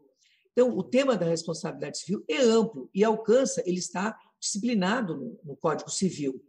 [0.51, 5.55] Então, o tema da responsabilidade civil é amplo e alcança, ele está disciplinado no, no
[5.57, 6.41] Código Civil.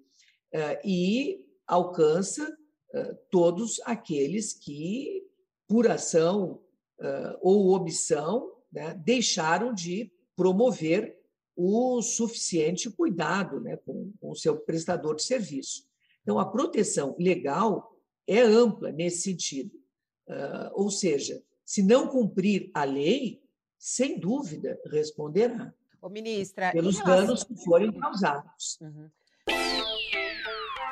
[0.53, 2.57] Eh, e alcança
[2.95, 5.27] eh, todos aqueles que,
[5.67, 6.63] por ação
[7.01, 11.19] eh, ou omissão, né, deixaram de promover
[11.55, 15.87] o suficiente cuidado né, com, com o seu prestador de serviço.
[16.23, 17.95] Então, a proteção legal
[18.27, 19.73] é ampla nesse sentido.
[20.75, 23.43] ou seja, se não cumprir a lei,
[23.79, 25.73] sem dúvida responderá.
[26.01, 27.27] Ô, ministra, pelos relação...
[27.27, 28.79] danos que forem causados.
[28.81, 29.11] Uhum.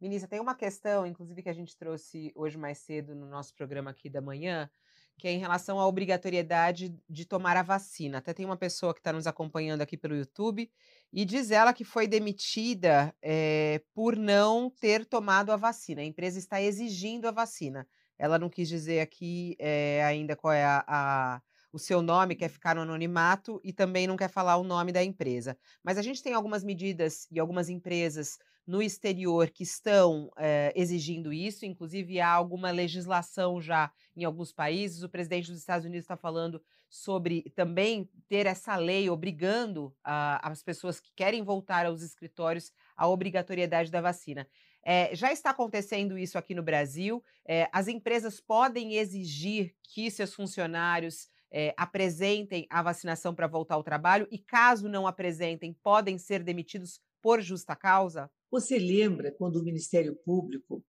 [0.00, 3.90] Ministra, tem uma questão, inclusive, que a gente trouxe hoje mais cedo no nosso programa
[3.90, 4.70] aqui da manhã,
[5.18, 8.18] que é em relação à obrigatoriedade de tomar a vacina.
[8.18, 10.70] Até tem uma pessoa que está nos acompanhando aqui pelo YouTube
[11.12, 16.00] e diz ela que foi demitida é, por não ter tomado a vacina.
[16.00, 17.84] A empresa está exigindo a vacina.
[18.16, 22.48] Ela não quis dizer aqui é, ainda qual é a, a, o seu nome, quer
[22.48, 25.58] ficar no anonimato e também não quer falar o nome da empresa.
[25.82, 31.32] Mas a gente tem algumas medidas e algumas empresas no exterior que estão é, exigindo
[31.32, 35.02] isso, inclusive há alguma legislação já em alguns países.
[35.02, 41.00] O presidente dos Estados Unidos está falando sobre também ter essa lei obrigando as pessoas
[41.00, 44.46] que querem voltar aos escritórios a obrigatoriedade da vacina.
[44.84, 47.24] É, já está acontecendo isso aqui no Brasil.
[47.46, 53.82] É, as empresas podem exigir que seus funcionários é, apresentem a vacinação para voltar ao
[53.82, 58.30] trabalho e, caso não apresentem, podem ser demitidos por justa causa?
[58.50, 60.84] Você lembra quando o Ministério Público,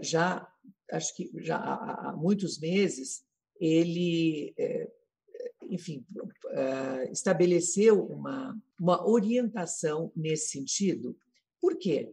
[0.00, 0.46] já,
[0.90, 3.24] acho que já há muitos meses,
[3.60, 4.90] ele, é,
[5.68, 6.04] enfim,
[7.10, 11.16] estabeleceu uma, uma orientação nesse sentido?
[11.60, 12.12] Por quê?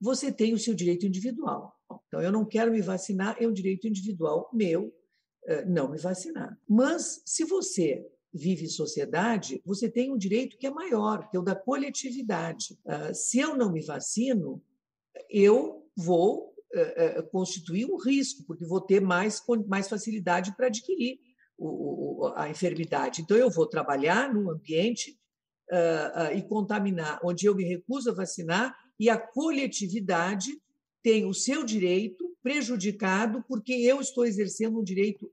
[0.00, 1.74] Você tem o seu direito individual.
[2.06, 4.94] Então, eu não quero me vacinar, é um direito individual meu
[5.66, 6.58] não me vacinar.
[6.68, 11.40] Mas, se você vive em sociedade, você tem um direito que é maior, que é
[11.40, 12.78] o da coletividade.
[12.86, 14.62] Ah, se eu não me vacino,
[15.30, 21.18] eu vou eh, eh, constituir um risco, porque vou ter mais, mais facilidade para adquirir
[22.36, 23.22] a enfermidade.
[23.22, 25.18] Então, eu vou trabalhar num ambiente
[25.72, 30.60] ah, ah, e contaminar, onde eu me recuso a vacinar, e a coletividade
[31.02, 35.30] tem o seu direito prejudicado porque eu estou exercendo um direito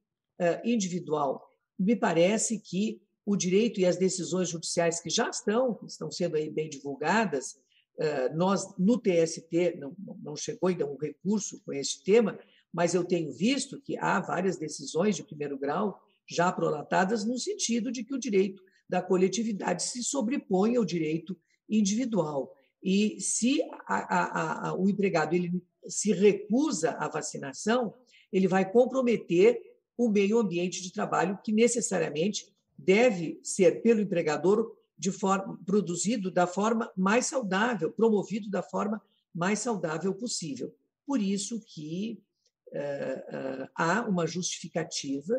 [0.63, 1.41] individual
[1.77, 6.49] me parece que o direito e as decisões judiciais que já estão, estão sendo aí
[6.49, 7.57] bem divulgadas,
[7.97, 12.37] eh, nós, no TST, não, não chegou ainda um recurso com esse tema,
[12.71, 17.91] mas eu tenho visto que há várias decisões de primeiro grau já prolatadas no sentido
[17.91, 21.37] de que o direito da coletividade se sobrepõe ao direito
[21.69, 22.53] individual.
[22.83, 27.93] E se a, a, a, o empregado ele se recusa à vacinação,
[28.31, 29.59] ele vai comprometer
[29.97, 36.47] o meio ambiente de trabalho que necessariamente deve ser pelo empregador de forma produzido da
[36.47, 39.01] forma mais saudável, promovido da forma
[39.33, 40.73] mais saudável possível.
[41.05, 42.21] Por isso que
[42.67, 45.35] uh, uh, há uma justificativa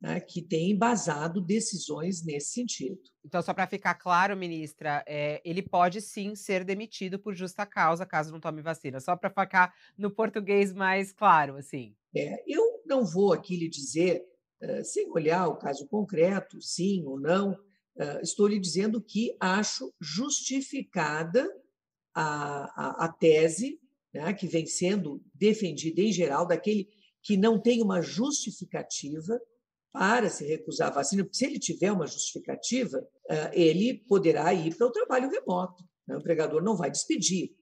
[0.00, 2.98] né, que tem embasado decisões nesse sentido.
[3.24, 8.04] Então, só para ficar claro, ministra, é, ele pode sim ser demitido por justa causa,
[8.04, 9.00] caso não tome vacina.
[9.00, 11.94] Só para ficar no português mais claro, assim.
[12.14, 14.22] É, eu não vou aqui lhe dizer,
[14.62, 19.92] uh, sem olhar o caso concreto, sim ou não, uh, estou lhe dizendo que acho
[20.00, 21.48] justificada
[22.14, 23.80] a, a, a tese
[24.12, 26.88] né, que vem sendo defendida em geral daquele
[27.22, 29.40] que não tem uma justificativa
[29.92, 34.76] para se recusar a vacina, porque se ele tiver uma justificativa, eh, ele poderá ir
[34.76, 35.84] para o trabalho remoto.
[36.06, 36.16] Né?
[36.16, 37.54] O empregador não vai despedir.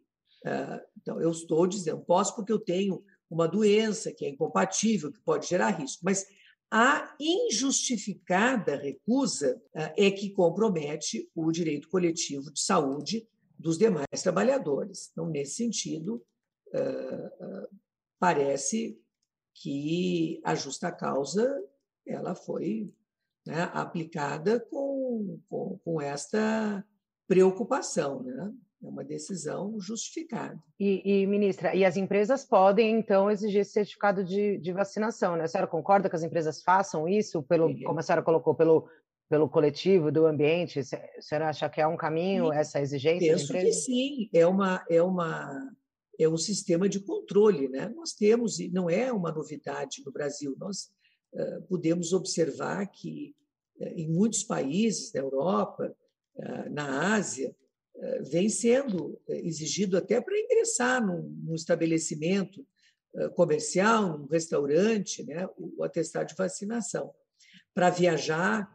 [0.45, 3.05] Eh, então, eu estou dizendo, posso porque eu tenho
[3.35, 6.27] uma doença que é incompatível, que pode gerar risco, mas
[6.71, 13.29] a injustificada recusa eh, é que compromete o direito coletivo de saúde
[13.59, 15.11] dos demais trabalhadores.
[15.13, 16.25] Então, nesse sentido,
[18.19, 18.99] parece
[19.55, 21.63] que a justa causa
[22.07, 22.93] ela foi
[23.47, 26.85] né, aplicada com, com, com, esta
[27.27, 28.53] preocupação, né?
[28.83, 30.61] É uma decisão justificada.
[30.79, 35.45] E, e, ministra, e as empresas podem, então, exigir esse certificado de, de vacinação, né?
[35.45, 37.85] A senhora concorda que as empresas façam isso, pelo, Sim.
[37.85, 38.89] como a senhora colocou, pelo,
[39.29, 40.81] pelo coletivo, do ambiente?
[40.81, 42.59] A senhora acha que é um caminho sim.
[42.59, 43.33] essa exigência?
[43.33, 45.73] Penso que sim, é, uma, é, uma,
[46.19, 47.89] é um sistema de controle, né?
[47.95, 50.91] Nós temos, e não é uma novidade no Brasil, nós
[51.35, 53.35] eh, podemos observar que
[53.81, 55.95] eh, em muitos países da Europa,
[56.37, 57.55] eh, na Ásia,
[58.31, 62.67] vem sendo exigido até para ingressar num, num estabelecimento
[63.35, 67.13] comercial, num restaurante, né, o atestado de vacinação.
[67.75, 68.71] Para viajar,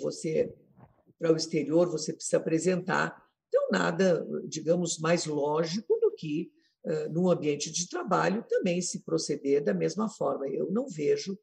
[0.00, 0.52] você
[1.18, 3.22] para o exterior, você precisa apresentar.
[3.48, 6.50] Então, nada, digamos, mais lógico do que,
[7.10, 10.48] num ambiente de trabalho, também se proceder da mesma forma.
[10.48, 11.38] Eu não vejo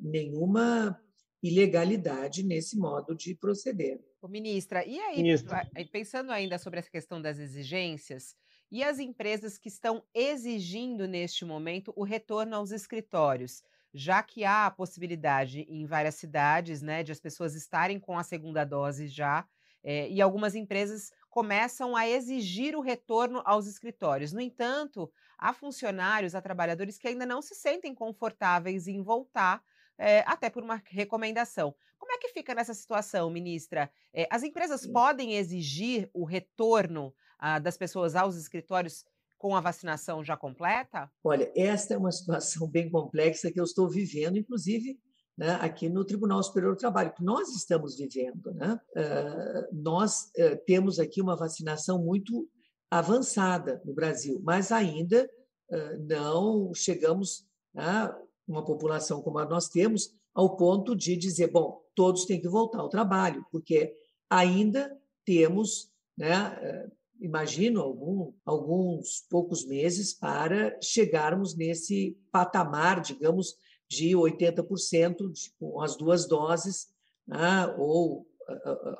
[0.00, 0.96] nenhuma
[1.42, 4.00] ilegalidade nesse modo de proceder.
[4.22, 5.66] Ô, ministra, e aí, ministra.
[5.90, 8.36] pensando ainda sobre essa questão das exigências,
[8.70, 13.62] e as empresas que estão exigindo neste momento o retorno aos escritórios,
[13.92, 18.22] já que há a possibilidade em várias cidades, né, de as pessoas estarem com a
[18.22, 19.48] segunda dose já,
[19.82, 24.32] é, e algumas empresas começam a exigir o retorno aos escritórios.
[24.32, 29.62] No entanto, há funcionários, há trabalhadores que ainda não se sentem confortáveis em voltar,
[29.96, 31.74] é, até por uma recomendação.
[32.00, 33.90] Como é que fica nessa situação, ministra?
[34.12, 39.04] É, as empresas podem exigir o retorno ah, das pessoas aos escritórios
[39.36, 41.10] com a vacinação já completa?
[41.22, 44.98] Olha, esta é uma situação bem complexa que eu estou vivendo, inclusive
[45.36, 48.52] né, aqui no Tribunal Superior do Trabalho, que nós estamos vivendo.
[48.54, 48.80] Né?
[48.96, 52.48] Uh, nós uh, temos aqui uma vacinação muito
[52.90, 55.30] avançada no Brasil, mas ainda
[55.70, 57.46] uh, não chegamos
[57.76, 58.14] a
[58.48, 62.80] uma população como a nós temos ao ponto de dizer, bom, todos têm que voltar
[62.80, 63.94] ao trabalho, porque
[64.28, 66.88] ainda temos, né,
[67.20, 73.56] imagino, algum, alguns poucos meses para chegarmos nesse patamar, digamos,
[73.88, 76.88] de 80% de, com as duas doses,
[77.26, 78.26] né, ou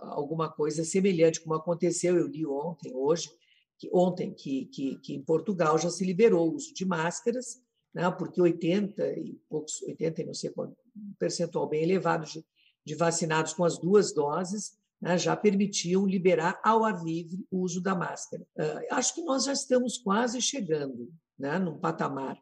[0.03, 3.31] alguma coisa semelhante, como aconteceu, eu li ontem, hoje,
[3.79, 7.61] que, ontem, que, que, que em Portugal já se liberou o uso de máscaras,
[7.95, 12.45] né, porque 80 e poucos, 80 e não sei quanto, um percentual bem elevado de,
[12.85, 17.81] de vacinados com as duas doses, né, já permitiam liberar ao ar livre o uso
[17.81, 18.47] da máscara.
[18.57, 22.39] Uh, acho que nós já estamos quase chegando né, num patamar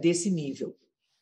[0.00, 0.76] desse nível.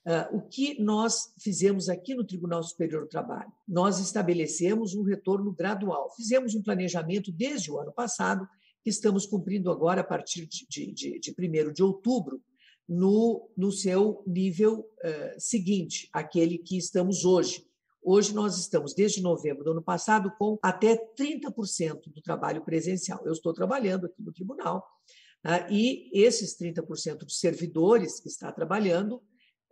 [0.07, 3.51] Uh, o que nós fizemos aqui no Tribunal Superior do Trabalho?
[3.66, 6.14] Nós estabelecemos um retorno gradual.
[6.14, 8.49] Fizemos um planejamento desde o ano passado,
[8.84, 12.40] que estamos cumprindo agora a partir de, de, de, de 1 de outubro,
[12.89, 17.66] no, no seu nível uh, seguinte, aquele que estamos hoje.
[18.03, 23.20] Hoje nós estamos, desde novembro do ano passado, com até 30% do trabalho presencial.
[23.24, 24.87] Eu estou trabalhando aqui no tribunal,
[25.45, 29.16] uh, e esses 30% de servidores que está trabalhando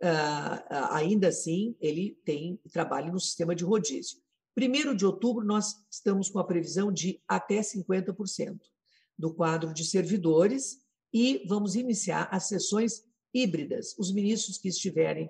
[0.03, 4.19] uh, ainda assim, ele tem trabalho no sistema de rodízio.
[4.53, 8.57] Primeiro de outubro, nós estamos com a previsão de até 50%
[9.17, 13.03] do quadro de servidores e vamos iniciar as sessões
[13.33, 13.95] híbridas.
[13.97, 15.29] Os ministros que estiverem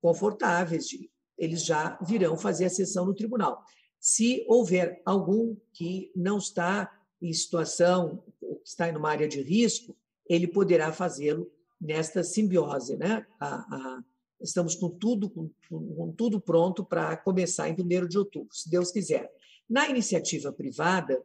[0.00, 0.88] confortáveis,
[1.36, 3.62] eles já virão fazer a sessão no tribunal.
[3.98, 8.24] Se houver algum que não está em situação,
[8.64, 11.50] está em uma área de risco, ele poderá fazê-lo
[11.80, 12.96] nesta simbiose.
[12.96, 13.26] Né?
[13.38, 14.04] A, a,
[14.40, 18.90] estamos com tudo, com, com tudo pronto para começar em 1 de outubro, se Deus
[18.90, 19.30] quiser.
[19.68, 21.22] Na iniciativa privada,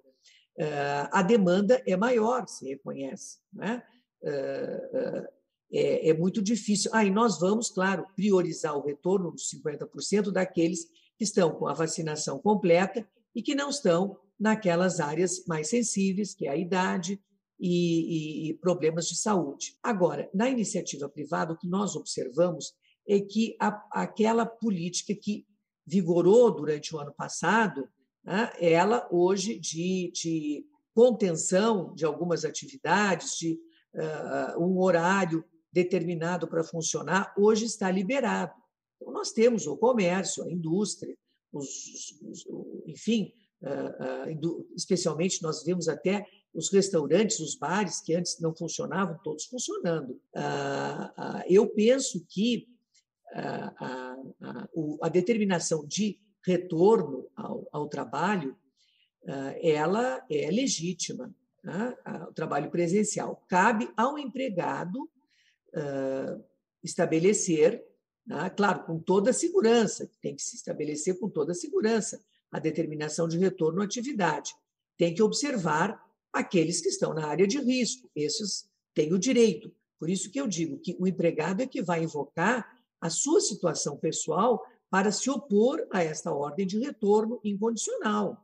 [1.12, 3.40] a demanda é maior, se reconhece.
[3.54, 3.84] Né?
[5.72, 6.90] é, é muito difícil.
[6.94, 10.86] Ah, e nós vamos, claro, priorizar o retorno dos 50% daqueles
[11.18, 16.48] que estão com a vacinação completa e que não estão naquelas áreas mais sensíveis, que
[16.48, 17.22] é a idade
[17.60, 19.78] e, e, e problemas de saúde.
[19.82, 22.74] Agora, na iniciativa privada, o que nós observamos
[23.08, 25.46] é que a, aquela política que
[25.86, 27.88] vigorou durante o ano passado,
[28.26, 30.66] né, ela hoje de, de
[30.96, 33.60] contenção de algumas atividades, de
[33.94, 38.54] uh, um horário determinado para funcionar, hoje está liberado.
[38.96, 41.14] Então, nós temos o comércio, a indústria,
[41.52, 41.68] os,
[42.24, 42.46] os,
[42.88, 49.20] enfim, uh, uh, especialmente nós vemos até os restaurantes, os bares que antes não funcionavam,
[49.22, 50.18] todos funcionando.
[51.50, 52.66] eu penso que
[53.34, 54.68] a, a,
[55.02, 58.56] a determinação de retorno ao, ao trabalho,
[59.62, 61.34] ela é legítima,
[61.64, 61.98] né?
[62.30, 63.44] o trabalho presencial.
[63.48, 65.10] Cabe ao empregado
[66.84, 67.84] estabelecer,
[68.26, 68.50] né?
[68.52, 73.28] claro, com toda a segurança, tem que se estabelecer com toda a segurança a determinação
[73.28, 74.54] de retorno à atividade.
[74.98, 76.00] Tem que observar
[76.32, 79.74] aqueles que estão na área de risco, esses têm o direito.
[80.00, 83.98] Por isso que eu digo que o empregado é que vai invocar a sua situação
[83.98, 88.42] pessoal para se opor a esta ordem de retorno incondicional.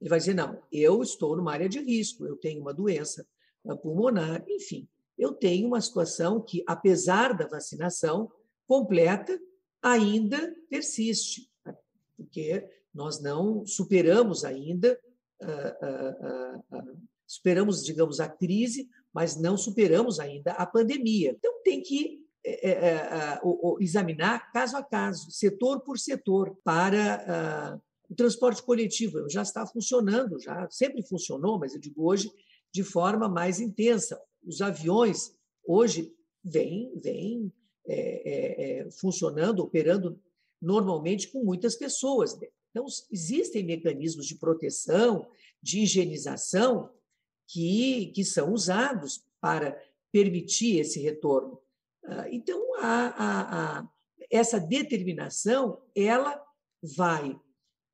[0.00, 3.26] Ele vai dizer: não, eu estou numa área de risco, eu tenho uma doença
[3.68, 8.30] ah, pulmonar, enfim, eu tenho uma situação que, apesar da vacinação
[8.66, 9.38] completa,
[9.80, 11.76] ainda persiste, né?
[12.16, 14.98] porque nós não superamos ainda,
[15.42, 21.30] uh, uh, uh, superamos, digamos, a crise, mas não superamos ainda a pandemia.
[21.30, 22.21] Então, tem que
[23.80, 29.28] examinar caso a caso, setor por setor, para o transporte coletivo.
[29.28, 32.30] Já está funcionando, já sempre funcionou, mas eu digo hoje
[32.72, 34.20] de forma mais intensa.
[34.44, 35.32] Os aviões
[35.64, 36.12] hoje
[36.44, 37.52] vêm, vêm
[37.86, 40.20] é, é, funcionando, operando
[40.60, 42.38] normalmente com muitas pessoas.
[42.70, 45.28] Então, existem mecanismos de proteção,
[45.62, 46.90] de higienização,
[47.48, 49.76] que, que são usados para
[50.10, 51.58] permitir esse retorno.
[52.04, 53.88] Ah, então, a, a, a,
[54.30, 56.42] essa determinação ela
[56.96, 57.38] vai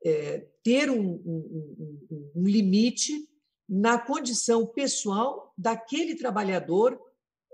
[0.05, 3.29] é, ter um, um, um, um, limite
[3.69, 6.99] na condição pessoal daquele trabalhador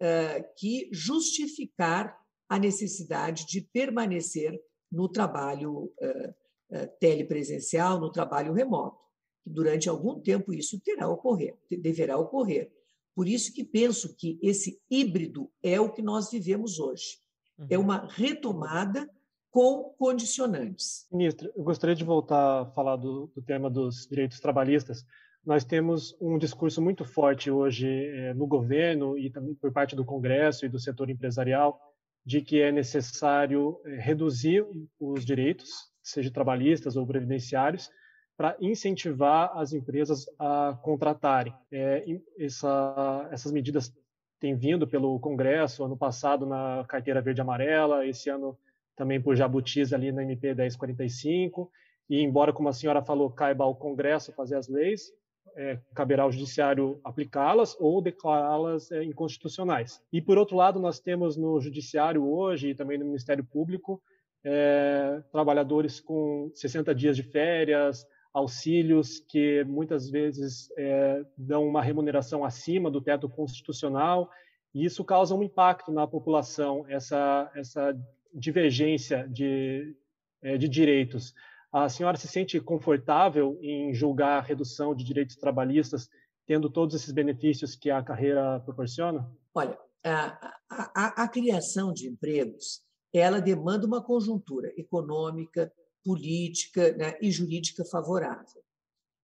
[0.00, 2.16] é, que justificar
[2.48, 4.60] a necessidade de permanecer
[4.92, 6.34] no trabalho é,
[6.70, 9.02] é telepresencial, no trabalho remoto.
[9.44, 12.72] Durante algum tempo isso terá ocorrer, deverá ocorrer.
[13.14, 17.18] Por isso que penso que esse híbrido é o que nós vivemos hoje.
[17.58, 17.68] É uhum.
[17.70, 19.08] É uma retomada
[19.50, 21.06] com condicionantes.
[21.12, 25.06] Ministra, eu gostaria de voltar a falar do, do, tema dos direitos trabalhistas.
[25.46, 30.04] Nós temos um discurso muito forte hoje é, no governo e também por parte do
[30.04, 31.78] Congresso e do setor empresarial
[32.26, 34.66] de que é necessário é, reduzir
[34.98, 35.68] os direitos,
[36.02, 37.90] seja trabalhistas ou previdenciários,
[38.36, 41.54] para incentivar as empresas a contratarem.
[41.70, 42.04] É,
[42.38, 43.92] essa, essas medidas
[44.40, 48.58] têm vindo pelo Congresso, ano passado na carteira verde amarela, esse ano
[48.96, 51.70] também por jabutis ali na MP 1045,
[52.08, 55.10] e embora, como a senhora falou, caiba ao Congresso fazer as leis,
[55.56, 60.00] é, caberá ao Judiciário aplicá-las ou declará-las é, inconstitucionais.
[60.12, 64.02] E, por outro lado, nós temos no Judiciário hoje e também no Ministério Público
[64.44, 68.04] é, trabalhadores com 60 dias de férias,
[68.34, 74.28] auxílios que muitas vezes é, dão uma remuneração acima do teto constitucional,
[74.74, 77.96] e isso causa um impacto na população, essa, essa
[78.34, 79.96] divergência de,
[80.42, 81.32] é, de direitos.
[81.72, 86.08] A senhora se sente confortável em julgar a redução de direitos trabalhistas,
[86.44, 89.30] tendo todos esses benefícios que a carreira proporciona?
[89.54, 92.82] Olha, a, a, a criação de empregos
[93.14, 95.72] ela demanda uma conjuntura econômica,
[96.04, 98.62] política né, e jurídica favorável.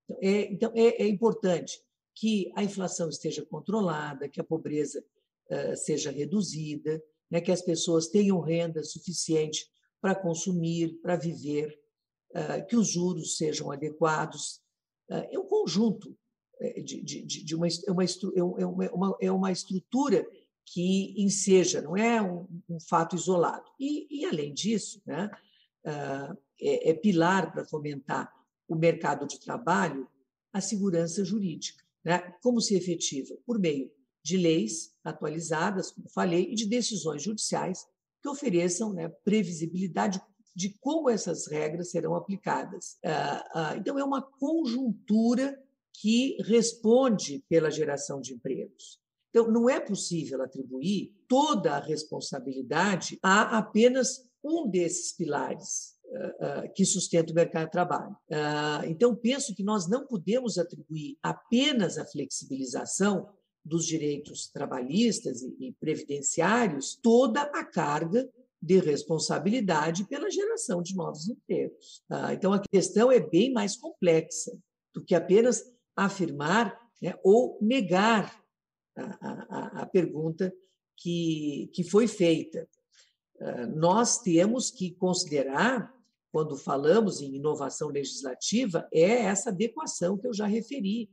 [0.08, 1.80] Então, é, então é, é, importante
[2.14, 5.04] que a inflação esteja controlada, que a pobreza
[5.50, 9.70] uh, seja reduzida, né, que as pessoas tenham renda suficiente
[10.00, 11.78] para consumir, para viver,
[12.30, 14.60] uh, que os juros sejam adequados.
[15.08, 16.16] Uh, é um conjunto
[16.84, 20.26] de, de, de uma, é uma, é uma, é uma estrutura
[20.72, 23.64] que enseja, não é um, um fato isolado.
[23.78, 25.30] E, e, além disso, né,
[25.84, 28.32] uh, é, é pilar para fomentar
[28.68, 30.08] o mercado de trabalho,
[30.52, 31.82] a segurança jurídica.
[32.04, 32.18] Né?
[32.42, 33.36] Como se efetiva?
[33.44, 33.90] Por meio
[34.22, 37.84] de leis atualizadas, como falei, e de decisões judiciais
[38.22, 40.20] que ofereçam né, previsibilidade
[40.54, 42.98] de como essas regras serão aplicadas.
[43.04, 45.58] Ah, ah, então, é uma conjuntura
[45.94, 49.00] que responde pela geração de empregos.
[49.30, 55.94] Então, não é possível atribuir toda a responsabilidade a apenas um desses pilares
[56.74, 58.16] que sustenta o mercado de trabalho.
[58.28, 63.28] Uh, então, penso que nós não podemos atribuir apenas a flexibilização
[63.64, 68.28] dos direitos trabalhistas e, previdenciários toda a carga
[68.60, 72.02] de responsabilidade pela geração de novos empregos.
[72.32, 74.52] Então, a questão é bem mais complexa
[74.94, 75.62] do que apenas
[75.96, 78.42] afirmar né, ou negar
[78.96, 80.52] a, a, pergunta
[80.96, 82.68] que, que foi feita.
[83.40, 85.92] Ah, nós temos que considerar,
[86.32, 91.10] quando falamos em inovação legislativa, é essa adequação que eu já referi,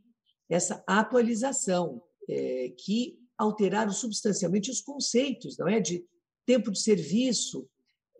[0.49, 5.79] essa atualização, é, que alteraram substancialmente os conceitos, não é?
[5.79, 6.05] De
[6.45, 7.69] tempo de serviço.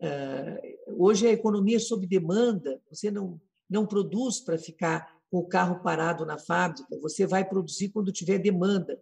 [0.00, 0.60] Ah,
[0.96, 5.82] hoje a economia é sob demanda, você não, não produz para ficar com o carro
[5.82, 9.00] parado na fábrica, você vai produzir quando tiver demanda.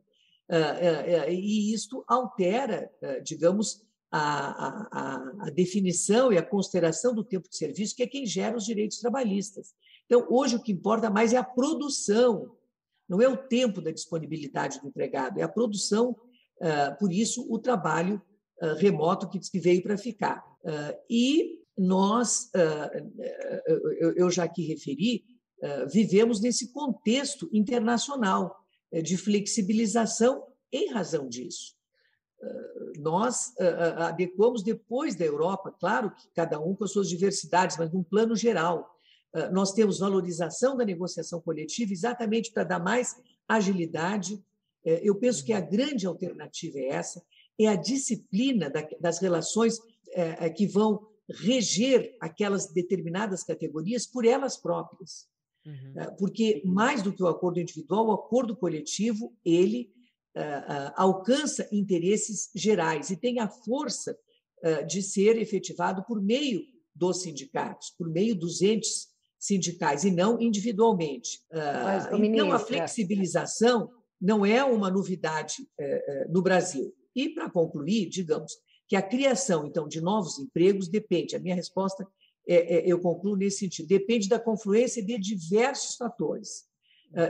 [0.48, 2.90] Ah, e isto altera,
[3.22, 8.24] digamos, a, a, a, definição e a consideração do tempo de serviço, que é quem
[8.24, 9.74] gera os direitos trabalhistas.
[10.04, 12.56] Então, hoje o que importa mais é a produção,
[13.08, 16.16] não é o tempo da disponibilidade do empregado, é a produção,
[16.60, 18.22] ah, por isso o trabalho
[18.60, 20.44] ah, remoto que veio para ficar.
[20.64, 22.50] Ah, e nós,
[24.16, 25.26] eu já aqui referi,
[25.92, 28.56] vivemos nesse contexto internacional
[28.90, 30.42] eh, de flexibilização
[30.72, 31.75] em razão disso
[32.98, 33.54] nós
[33.98, 38.36] adequamos depois da Europa, claro que cada um com as suas diversidades, mas num plano
[38.36, 38.94] geral.
[39.52, 43.16] Nós temos valorização da negociação coletiva exatamente para dar mais
[43.46, 44.42] agilidade.
[44.84, 47.22] Eu penso que a grande alternativa é essa,
[47.58, 49.78] é a disciplina das relações
[50.56, 55.28] que vão reger aquelas determinadas categorias por elas próprias.
[55.66, 56.16] Uhum.
[56.18, 59.92] Porque, mais do que o acordo individual, o acordo coletivo, ele
[60.94, 64.16] alcança interesses gerais e tem a força
[64.62, 66.62] uh, de ser efetivado por meio
[66.94, 69.08] dos sindicatos, por meio dos entes
[69.38, 71.40] sindicais e não individualmente.
[71.52, 75.68] Mas, então, a flexibilização não é uma novidade
[76.30, 76.92] no Brasil.
[77.14, 78.52] E, para concluir, digamos
[78.88, 82.06] que a criação, então, de novos empregos depende, a minha resposta,
[82.48, 86.64] é, é, eu concluo nesse sentido, depende da confluência de diversos fatores.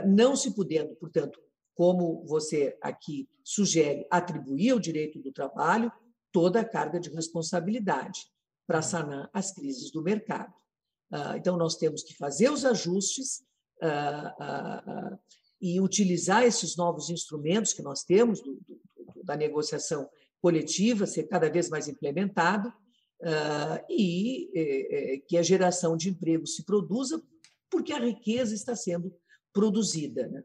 [0.07, 1.39] Não se podendo, portanto,
[1.77, 5.91] como você aqui sugere, atribuir ao direito do trabalho
[6.31, 8.21] toda a carga de responsabilidade
[8.65, 10.51] para sanar as crises do mercado.
[11.11, 13.43] Ah, então, nós temos que fazer os ajustes
[13.79, 15.19] ah, ah,
[15.61, 20.09] e utilizar esses novos instrumentos que nós temos do, do, da negociação
[20.41, 22.73] coletiva, ser cada vez mais implementado,
[23.89, 27.19] e eh, eh, que a geração de emprego se produza,
[27.67, 29.11] porque a riqueza está sendo
[29.51, 30.27] produzida.
[30.27, 30.43] Né?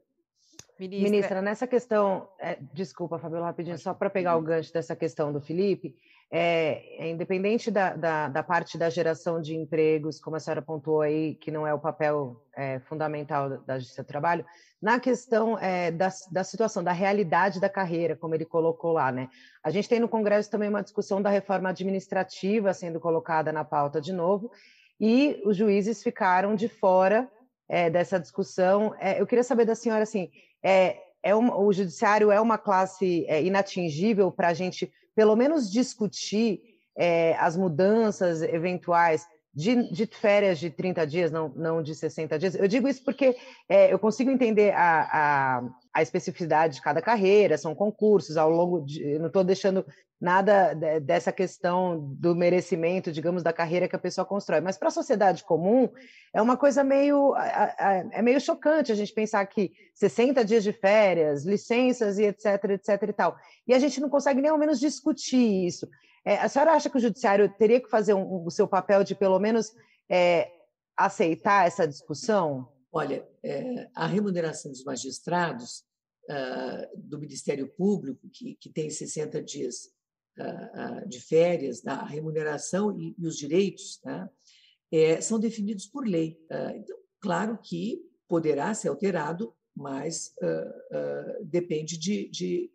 [0.82, 5.32] Ministra, Ministra nessa questão, é, desculpa, Fabiola, rapidinho, só para pegar o gancho dessa questão
[5.32, 5.94] do Felipe,
[6.28, 11.00] é, é independente da, da, da, parte da geração de empregos, como a senhora pontuou
[11.00, 14.44] aí, que não é o papel é, fundamental da Justiça do Trabalho,
[14.80, 19.28] na questão é, da, da situação, da realidade da carreira, como ele colocou lá, né?
[19.62, 24.00] A gente tem no Congresso também uma discussão da reforma administrativa sendo colocada na pauta
[24.00, 24.50] de novo,
[24.98, 27.30] e os juízes ficaram de fora
[27.68, 28.94] é, dessa discussão.
[28.98, 30.30] É, eu queria saber da senhora, assim,
[30.62, 35.70] é, é uma, o judiciário é uma classe é, inatingível para a gente, pelo menos,
[35.70, 36.60] discutir
[36.96, 42.54] é, as mudanças eventuais de, de, férias de 30 dias, não, não de 60 dias.
[42.54, 43.36] Eu digo isso porque
[43.68, 48.80] é, eu consigo entender a, a, a, especificidade de cada carreira, são concursos ao longo
[48.80, 49.18] de.
[49.18, 49.84] não estou deixando
[50.18, 54.60] nada dessa questão do merecimento, digamos, da carreira que a pessoa constrói.
[54.60, 55.88] Mas para a sociedade comum
[56.32, 61.44] é uma coisa meio é meio chocante a gente pensar que 60 dias de férias,
[61.44, 63.36] licenças e etc, etc e tal.
[63.66, 65.88] E a gente não consegue nem ao menos discutir isso.
[66.24, 69.14] É, a senhora acha que o judiciário teria que fazer um, o seu papel de
[69.14, 69.72] pelo menos
[70.08, 70.50] é,
[70.96, 72.68] aceitar essa discussão?
[72.92, 75.84] Olha, é, a remuneração dos magistrados
[76.28, 79.90] uh, do Ministério Público, que, que tem 60 dias
[81.08, 84.30] de férias, da remuneração e, e os direitos, né,
[84.90, 86.40] é, são definidos por lei.
[86.74, 90.34] então, claro que poderá ser alterado, mas
[91.44, 92.70] depende de, de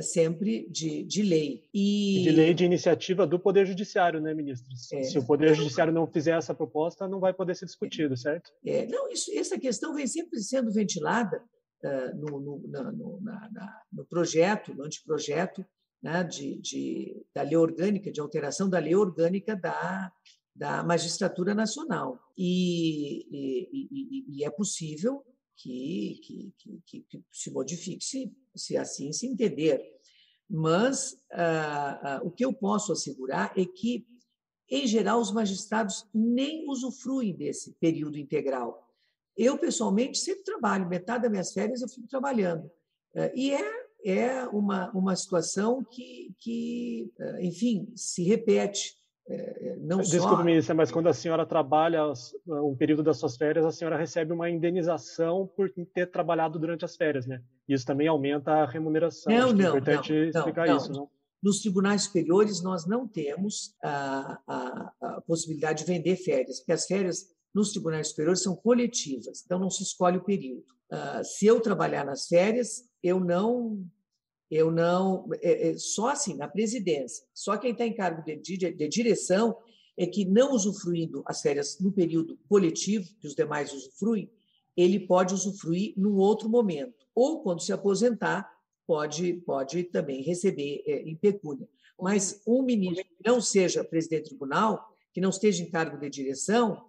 [0.00, 1.64] sempre de, de lei.
[1.74, 2.22] E...
[2.22, 4.72] De lei de iniciativa do Poder Judiciário, né, ministro?
[4.92, 5.02] É.
[5.02, 8.52] Se o Poder Judiciário não fizer essa proposta, não vai poder ser discutido, certo?
[8.64, 11.42] É, não, isso, essa questão vem sempre sendo ventilada
[11.84, 15.66] uh, no, no, na, no, na, no, projeto, no anteprojeto
[16.00, 20.12] né, de, de, da lei orgânica, de alteração da lei orgânica da,
[20.54, 22.16] da magistratura nacional.
[22.38, 25.24] E, e, e, e é possível
[25.62, 26.54] que, que,
[26.86, 29.80] que, que, se modifique, se se assim se entender.
[30.48, 34.06] Mas ah, ah, o que eu posso assegurar é que,
[34.68, 38.88] em geral, os magistrados nem usufruem desse período integral.
[39.36, 42.70] Eu, pessoalmente, sempre trabalho, metade das minhas férias eu fico trabalhando.
[43.14, 48.99] Ah, e é, é uma, uma situação que, que, ah, enfim, se repete.
[49.32, 50.42] É, não Desculpe, só...
[50.42, 52.02] ministra, mas quando a senhora trabalha
[52.48, 56.96] um período das suas férias, a senhora recebe uma indenização por ter trabalhado durante as
[56.96, 57.40] férias, né?
[57.68, 59.32] Isso também aumenta a remuneração.
[59.32, 61.08] Não, Acho não, é importante não, explicar não, isso, não?
[61.40, 66.86] Nos tribunais superiores, nós não temos a, a, a, possibilidade de vender férias, porque as
[66.86, 70.64] férias nos tribunais superiores são coletivas, então não se escolhe o período.
[70.92, 73.80] Uh, se eu trabalhar nas férias, eu não
[74.50, 75.28] eu não.
[75.40, 79.56] É, é, só assim, na presidência, só quem está em cargo de, de, de, direção
[79.96, 84.30] é que, não usufruindo as férias no período coletivo, que os demais usufruem,
[84.76, 87.06] ele pode usufruir num outro momento.
[87.14, 88.50] Ou, quando se aposentar,
[88.86, 91.68] pode, pode também receber é, em pecúnia.
[92.00, 96.08] Mas um ministro que não seja presidente do tribunal, que não esteja em cargo de
[96.08, 96.82] direção,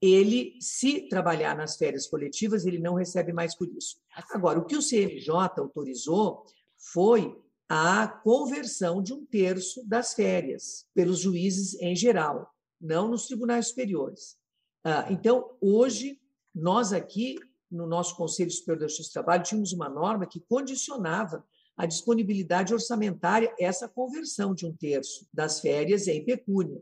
[0.00, 3.96] ele, se trabalhar nas férias coletivas, ele não recebe mais por isso.
[4.30, 6.44] Agora, o que o CNJ autorizou
[6.92, 7.36] foi
[7.68, 12.48] a conversão de um terço das férias pelos juízes em geral,
[12.80, 14.36] não nos tribunais superiores.
[14.84, 16.20] Ah, então, hoje,
[16.54, 21.44] nós aqui, no nosso Conselho Superior da Justiça do Trabalho, tínhamos uma norma que condicionava
[21.76, 26.80] a disponibilidade orçamentária essa conversão de um terço das férias em pecúnia.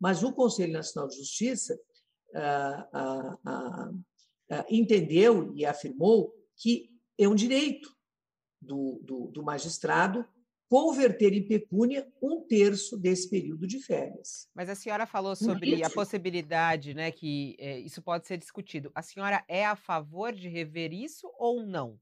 [0.00, 1.78] Mas o Conselho Nacional de Justiça
[2.34, 3.92] ah, ah,
[4.50, 7.94] ah, entendeu e afirmou que é um direito
[8.62, 10.26] do, do, do magistrado
[10.72, 14.48] converter em pecúnia um terço desse período de férias.
[14.54, 18.90] Mas a senhora falou sobre a possibilidade, né, que é, isso pode ser discutido.
[18.94, 22.00] A senhora é a favor de rever isso ou não?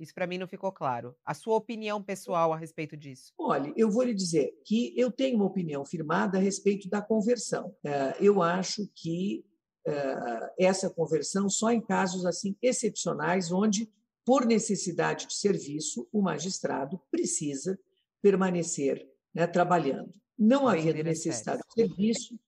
[0.00, 1.14] Isso para mim não ficou claro.
[1.24, 3.32] A sua opinião pessoal a respeito disso?
[3.38, 7.76] Olha, eu vou lhe dizer que eu tenho uma opinião firmada a respeito da conversão.
[7.84, 9.44] É, eu acho que
[9.86, 13.88] é, essa conversão só em casos assim excepcionais, onde
[14.24, 17.78] por necessidade de serviço, o magistrado precisa
[18.22, 20.12] permanecer né, trabalhando.
[20.38, 22.38] Não havendo necessidade de serviço,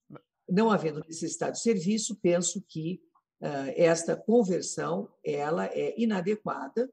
[0.49, 3.01] não havendo necessidade de serviço, penso que
[3.43, 6.91] uh, esta conversão ela é inadequada.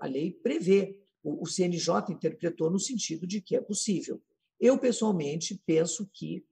[0.00, 1.02] A lei prevê.
[1.22, 4.22] O, o CNJ interpretou no sentido de que é possível.
[4.58, 6.44] Eu pessoalmente penso que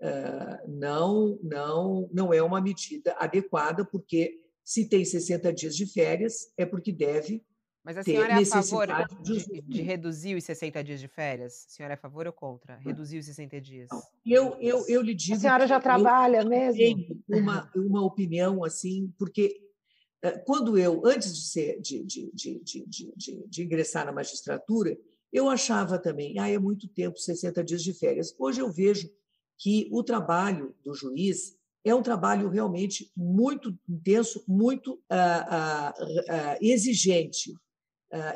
[0.00, 6.52] uh, não não não é uma medida adequada porque se tem 60 dias de férias,
[6.56, 7.40] é porque deve.
[7.84, 8.88] Mas a senhora é a favor
[9.22, 11.66] de, de, reduzir os 60 dias de férias?
[11.68, 12.76] A senhora é a favor ou contra?
[12.78, 13.88] Reduzir os 60 dias?
[14.26, 15.36] Eu, eu, eu lhe digo.
[15.36, 16.78] A senhora já trabalha mesmo?
[16.78, 19.56] Tenho uma, uma opinião assim, porque
[20.20, 24.98] eh, quando eu, antes de, ser, de, de, de, de, de, de ingressar na magistratura,
[25.32, 28.34] eu achava também, ah, é muito tempo, 60 dias de férias.
[28.36, 29.08] Hoje eu vejo
[29.56, 31.55] que o trabalho do juiz
[31.86, 35.94] é um trabalho realmente muito intenso, muito ah, ah,
[36.28, 37.54] ah, exigente.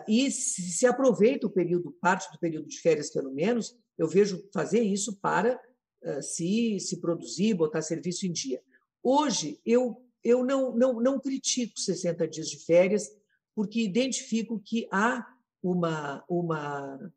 [0.06, 4.48] e se, se, aproveita o período, parte do período de férias, pelo menos, eu vejo
[4.54, 5.60] fazer isso para
[6.22, 8.62] se, se produzir, botar serviço em dia.
[9.02, 13.10] Hoje, eu, eu não, não, não critico 60 dias de férias,
[13.54, 15.26] porque identifico que há
[15.60, 17.12] uma, uma,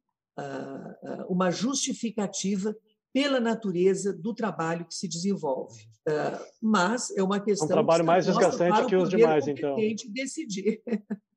[1.29, 2.75] uma justificativa
[3.13, 5.83] pela natureza do trabalho que se desenvolve.
[6.07, 7.67] Uh, mas é uma questão.
[7.67, 9.77] Um trabalho mais desgastante que os demais, então.
[10.09, 10.81] decidir.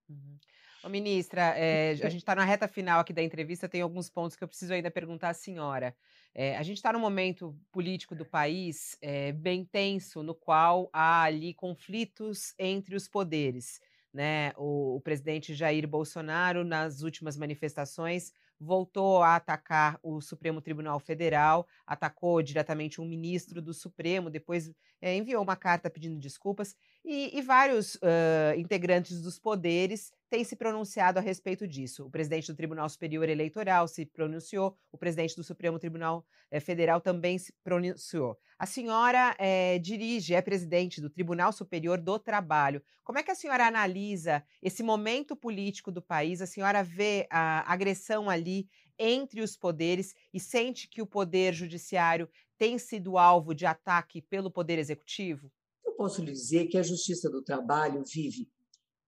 [0.08, 0.38] Uhum.
[0.82, 4.36] Ô, ministra, é, a gente está na reta final aqui da entrevista, tem alguns pontos
[4.36, 5.94] que eu preciso ainda perguntar à senhora.
[6.34, 11.22] É, a gente está num momento político do país é, bem tenso, no qual há
[11.22, 13.80] ali conflitos entre os poderes.
[14.12, 14.52] Né?
[14.56, 21.66] O, o presidente Jair Bolsonaro, nas últimas manifestações, voltou a atacar o Supremo Tribunal Federal,
[21.86, 27.42] atacou diretamente um ministro do Supremo, depois é, enviou uma carta pedindo desculpas, e, e
[27.42, 32.06] vários uh, integrantes dos poderes têm se pronunciado a respeito disso.
[32.06, 37.00] O presidente do Tribunal Superior Eleitoral se pronunciou, o presidente do Supremo Tribunal eh, Federal
[37.00, 38.38] também se pronunciou.
[38.58, 42.82] A senhora é, dirige, é presidente do Tribunal Superior do Trabalho.
[43.04, 46.40] Como é que a senhora analisa esse momento político do país?
[46.40, 48.68] A senhora vê a agressão ali
[48.98, 54.50] entre os poderes e sente que o poder judiciário tem sido alvo de ataque pelo
[54.50, 55.52] poder executivo?
[55.84, 58.48] Eu posso lhe dizer que a Justiça do Trabalho vive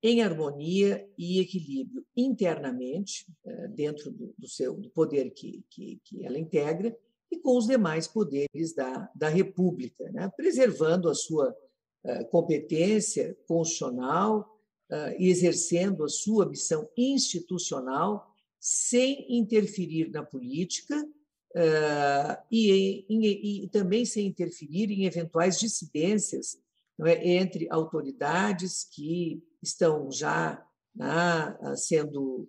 [0.03, 6.39] em harmonia e equilíbrio internamente, eh, dentro do, seu do poder que, que, que, ela
[6.39, 6.97] integra,
[7.31, 10.31] e com os demais poderes da, da República, né?
[10.37, 11.55] preservando a sua
[12.05, 14.55] eh, competência constitucional
[15.19, 21.07] e exercendo a sua missão institucional sem interferir na política
[22.51, 26.57] e, e, e, também sem interferir em eventuais dissidências
[27.05, 32.49] é, entre autoridades que estão já né, sendo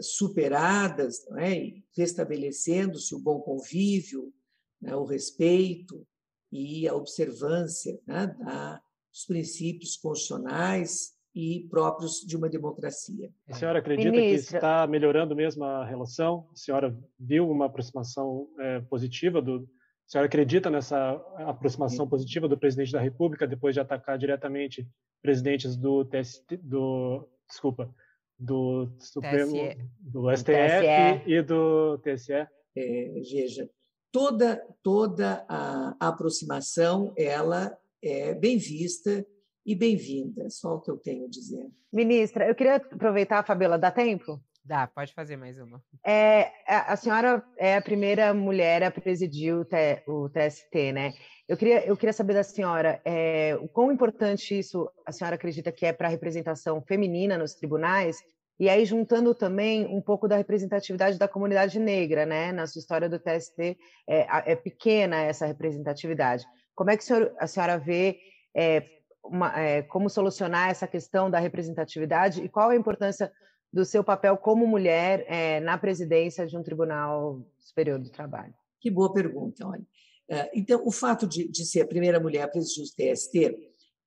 [0.00, 4.32] superadas, é, restabelecendo-se o bom convívio,
[4.80, 6.06] né, o respeito
[6.50, 8.80] e a observância né, da,
[9.12, 13.30] dos princípios constitucionais e próprios de uma democracia.
[13.48, 14.50] A senhora acredita Ministra.
[14.50, 16.48] que está melhorando mesmo a relação?
[16.52, 19.68] A senhora viu uma aproximação é, positiva do
[20.06, 24.88] a senhora acredita nessa aproximação positiva do presidente da República depois de atacar diretamente
[25.22, 27.94] presidentes do TST, do desculpa,
[28.38, 29.78] do Supremo, TSE.
[30.00, 31.30] do STF TSE.
[31.30, 32.32] e do TSE?
[32.32, 33.70] É, veja,
[34.12, 39.26] toda toda a, a aproximação ela é bem vista
[39.64, 40.48] e bem-vinda.
[40.48, 41.66] Só o que eu tenho a dizer.
[41.92, 44.40] Ministra, eu queria aproveitar, Fabiola, dá tempo?
[44.64, 45.82] Dá, pode fazer mais uma.
[46.04, 49.64] É, a senhora é a primeira mulher a presidir o,
[50.08, 51.12] o TST, né?
[51.48, 55.70] Eu queria, eu queria saber da senhora é, o quão importante isso a senhora acredita
[55.70, 58.18] que é para a representação feminina nos tribunais,
[58.58, 62.50] e aí juntando também um pouco da representatividade da comunidade negra, né?
[62.50, 63.78] Na sua história do TST
[64.08, 66.44] é, é pequena essa representatividade.
[66.74, 68.18] Como é que a senhora, a senhora vê
[68.56, 68.82] é,
[69.22, 73.30] uma, é, como solucionar essa questão da representatividade e qual a importância
[73.72, 78.54] do seu papel como mulher é, na presidência de um Tribunal Superior do Trabalho?
[78.80, 79.84] Que boa pergunta, olha.
[80.28, 83.56] É, então, o fato de, de ser a primeira mulher a presidir o TST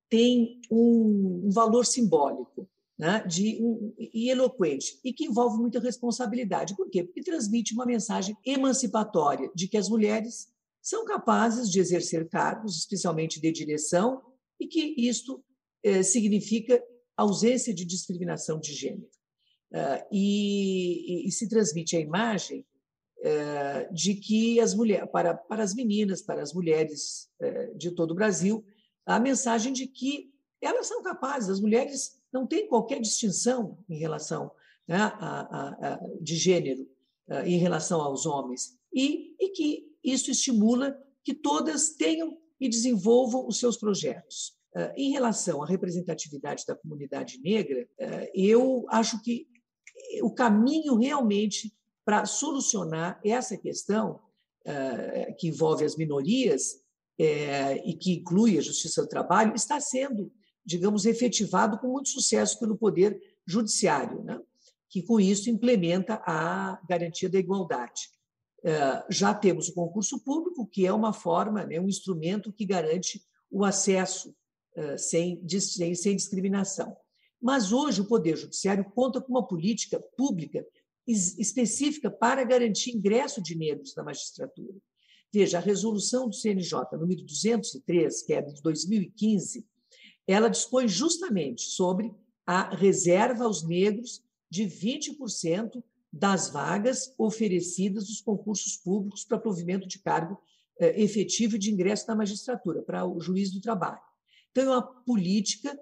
[0.09, 2.67] tem um, um valor simbólico
[2.97, 6.75] né, de, um, e eloquente, e que envolve muita responsabilidade.
[6.75, 7.03] Por quê?
[7.03, 10.49] Porque transmite uma mensagem emancipatória de que as mulheres
[10.81, 14.21] são capazes de exercer cargos, especialmente de direção,
[14.59, 15.41] e que isto
[15.81, 16.83] eh, significa
[17.15, 19.09] ausência de discriminação de gênero.
[19.71, 22.65] Uh, e, e, se transmite a imagem
[23.19, 28.11] uh, de que as mulheres, para, para as meninas, para as mulheres uh, de todo
[28.11, 28.65] o Brasil,
[29.05, 34.51] a mensagem de que elas são capazes, as mulheres não têm qualquer distinção em relação
[34.87, 36.87] né, a, a, a, de gênero
[37.45, 43.59] em relação aos homens, e, e que isso estimula que todas tenham e desenvolvam os
[43.59, 44.57] seus projetos.
[44.97, 47.87] Em relação à representatividade da comunidade negra,
[48.33, 49.47] eu acho que
[50.23, 51.71] o caminho realmente
[52.09, 54.19] para solucionar essa questão
[55.37, 56.81] que envolve as minorias
[57.19, 60.33] e que inclui a justiça do trabalho está sendo,
[60.65, 64.41] digamos, efetivado com muito sucesso pelo Poder Judiciário, né?
[64.89, 68.09] que com isso implementa a garantia da igualdade.
[69.07, 73.63] Já temos o concurso público, que é uma forma, né, um instrumento que garante o
[73.63, 74.35] acesso
[74.97, 75.47] sem,
[75.95, 76.97] sem discriminação.
[77.39, 80.65] Mas hoje o Poder Judiciário conta com uma política pública
[81.07, 84.75] específica para garantir ingresso de negros na magistratura.
[85.31, 89.65] Veja, a resolução do CNJ, número 203, que é de 2015,
[90.27, 92.13] ela dispõe justamente sobre
[92.45, 99.99] a reserva aos negros de 20% das vagas oferecidas nos concursos públicos para provimento de
[99.99, 100.41] cargo
[100.79, 104.01] eh, efetivo de ingresso na magistratura, para o juiz do trabalho.
[104.51, 105.77] Então, é uma política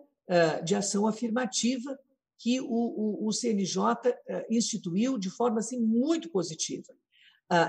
[0.63, 1.97] de ação afirmativa
[2.37, 3.95] que o, o, o CNJ
[4.49, 6.93] instituiu de forma assim, muito positiva.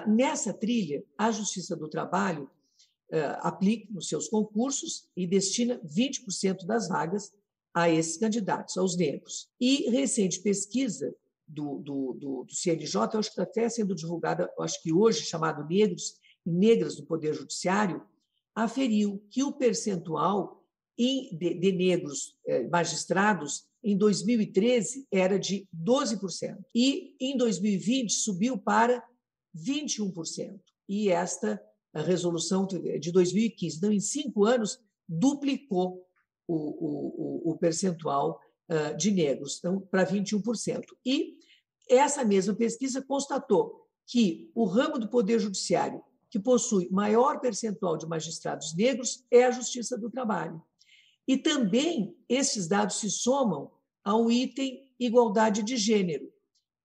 [0.07, 2.51] Nessa trilha, a Justiça do Trabalho
[3.41, 7.33] aplica nos seus concursos e destina 20% das vagas
[7.73, 9.49] a esses candidatos, aos negros.
[9.61, 11.15] E recente pesquisa
[11.47, 15.67] do, do, do, do CNJ, acho que está até sendo divulgada, acho que hoje, chamado
[15.67, 18.03] Negros e Negras no Poder Judiciário,
[18.55, 20.63] aferiu que o percentual
[20.99, 26.57] de, de negros eh, magistrados em 2013 era de 12%.
[26.75, 29.03] E em 2020 subiu para
[29.57, 30.61] 21%.
[30.89, 31.61] E esta
[31.95, 36.07] resolução de 2015, então, em cinco anos, duplicou
[36.47, 38.41] o, o, o percentual
[38.99, 40.83] de negros, então, para 21%.
[41.05, 41.39] E
[41.89, 48.07] essa mesma pesquisa constatou que o ramo do Poder Judiciário que possui maior percentual de
[48.07, 50.63] magistrados negros é a Justiça do Trabalho.
[51.29, 53.71] E também esses dados se somam
[54.03, 56.33] ao item igualdade de gênero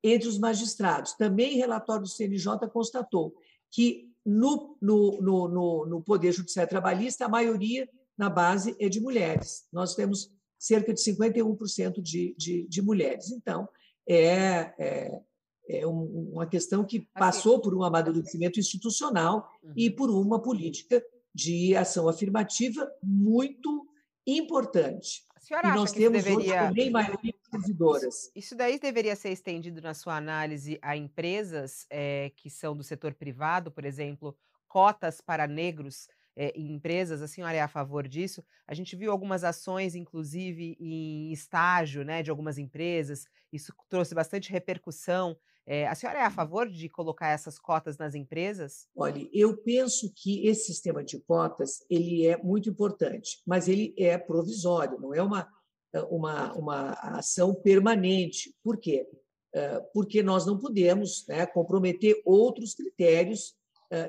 [0.04, 1.14] entre os magistrados.
[1.14, 3.34] Também relatório do CNJ constatou
[3.72, 9.66] que no, no, no, no, Poder Judiciário Trabalhista, a maioria na base é de mulheres.
[9.72, 10.30] Nós temos
[10.60, 13.32] cerca de 51% de, de, de mulheres.
[13.32, 13.68] Então,
[14.08, 15.22] é, é,
[15.68, 19.96] é uma questão que passou por um amadurecimento institucional e uhum.
[19.96, 23.88] por uma política de ação afirmativa muito
[24.26, 25.24] importante.
[25.40, 26.72] senhora e acha nós que temos deveria...
[26.72, 28.32] hoje maioria servidoras.
[28.36, 33.14] Isso daí deveria ser estendido na sua análise a empresas é, que são do setor
[33.14, 34.36] privado, por exemplo,
[34.68, 38.44] cotas para negros é, em empresas, a senhora é a favor disso?
[38.68, 44.52] A gente viu algumas ações, inclusive, em estágio né, de algumas empresas, isso trouxe bastante
[44.52, 45.38] repercussão.
[45.66, 48.88] É, a senhora é a favor de colocar essas cotas nas empresas?
[48.96, 54.18] Olha, eu penso que esse sistema de cotas ele é muito importante, mas ele é
[54.18, 55.48] provisório, não é uma,
[56.10, 58.54] uma, uma ação permanente.
[58.62, 59.08] Por quê?
[59.94, 63.56] Porque nós não podemos né, comprometer outros critérios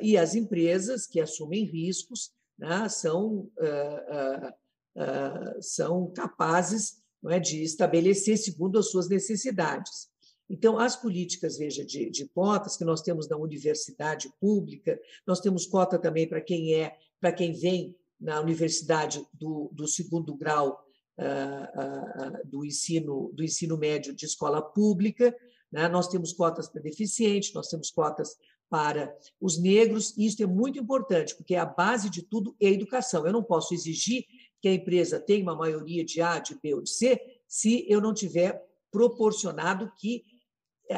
[0.01, 3.49] e as empresas que assumem riscos né, são,
[5.61, 10.11] são capazes é, de estabelecer segundo as suas necessidades.
[10.49, 15.67] Então, as políticas, veja, de, de, cotas que nós temos na universidade pública, nós temos
[15.67, 20.85] cota também para quem é, para quem vem na universidade do, do segundo grau
[21.19, 25.35] uh, uh, do ensino do ensino médio de escola pública,
[25.73, 25.89] né?
[25.89, 28.37] nós temos cotas para deficientes, nós temos cotas
[28.69, 32.73] para os negros, e isso é muito importante, porque a base de tudo é a
[32.73, 33.27] educação.
[33.27, 34.25] Eu não posso exigir
[34.61, 38.01] que a empresa tenha uma maioria de A, de B ou de C, se eu
[38.01, 40.25] não tiver proporcionado que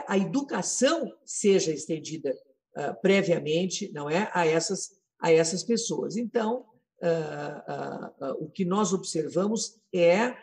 [0.07, 2.35] a educação seja estendida
[2.77, 6.17] uh, previamente, não é, a essas a essas pessoas.
[6.17, 6.67] Então,
[7.03, 10.37] uh, uh, o que nós observamos é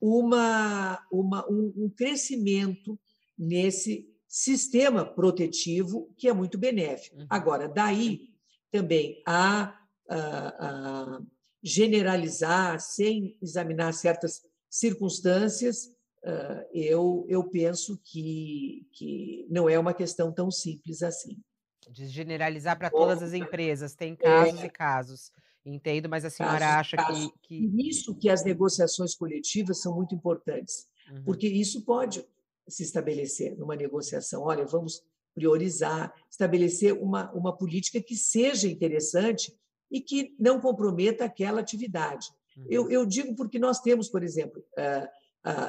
[0.00, 2.98] uma, uma um, um crescimento
[3.38, 7.16] nesse sistema protetivo que é muito benéfico.
[7.16, 7.26] Uhum.
[7.28, 8.30] Agora, daí
[8.70, 9.76] também a,
[10.08, 11.22] a, a
[11.62, 15.90] generalizar sem examinar certas circunstâncias,
[16.72, 21.38] eu, eu penso que, que não é uma questão tão simples assim.
[21.90, 24.66] De generalizar para todas as empresas, tem casos é.
[24.66, 25.32] e casos.
[25.64, 27.32] Entendo, mas a senhora casos, acha casos.
[27.42, 27.88] que, que.
[27.88, 31.22] Isso que as negociações coletivas são muito importantes, uhum.
[31.24, 32.24] porque isso pode
[32.68, 34.42] se estabelecer numa negociação.
[34.42, 35.02] Olha, vamos
[35.34, 39.54] priorizar, estabelecer uma, uma política que seja interessante
[39.90, 42.28] e que não comprometa aquela atividade.
[42.56, 42.66] Uhum.
[42.68, 45.08] Eu, eu digo porque nós temos, por exemplo, uh, uh,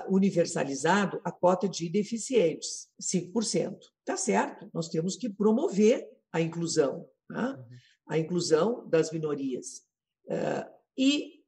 [0.10, 3.78] universalizado a cota de deficientes, 5%.
[4.00, 7.58] Está certo, nós temos que promover a inclusão, tá?
[7.58, 7.78] uhum.
[8.08, 9.84] a inclusão das minorias.
[10.26, 11.42] Uh, e,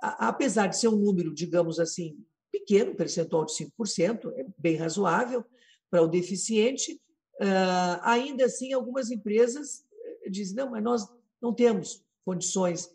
[0.00, 2.18] a, apesar de ser um número, digamos assim,
[2.52, 5.44] pequeno, percentual de 5%, é bem razoável
[5.90, 7.00] para o deficiente,
[7.40, 9.84] uh, ainda assim algumas empresas
[10.24, 11.08] eh, dizem, não, mas nós
[11.40, 12.94] não temos condições,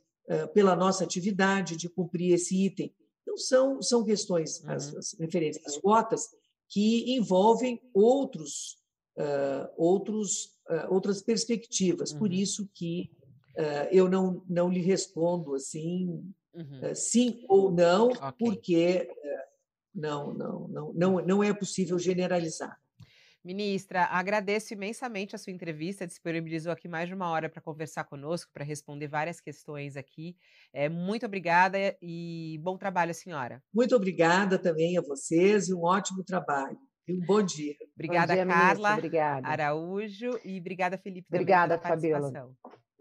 [0.53, 2.93] pela nossa atividade, de cumprir esse item.
[3.31, 4.71] Então, são, são questões, uhum.
[4.71, 6.27] as, as referentes às cotas,
[6.69, 8.77] que envolvem outros,
[9.17, 10.57] uh, outros,
[10.89, 12.11] outras perspectivas.
[12.11, 12.19] Uhum.
[12.19, 13.11] Por isso que
[13.91, 16.23] eu não, não lhe respondo assim,
[16.53, 16.95] uhum.
[16.95, 18.31] sim ou não, okay.
[18.39, 19.09] porque
[19.93, 22.79] não, não, não, não, não é possível generalizar.
[23.43, 28.51] Ministra, agradeço imensamente a sua entrevista, disponibilizou aqui mais de uma hora para conversar conosco,
[28.53, 30.35] para responder várias questões aqui.
[30.71, 33.63] É, muito obrigada e bom trabalho, senhora.
[33.73, 36.77] Muito obrigada também a vocês e um ótimo trabalho.
[37.07, 37.73] E um bom dia.
[37.95, 39.47] Obrigada, bom dia, Carla obrigada.
[39.47, 41.27] Araújo e obrigada, Felipe.
[41.29, 42.31] Obrigada, Fabiola.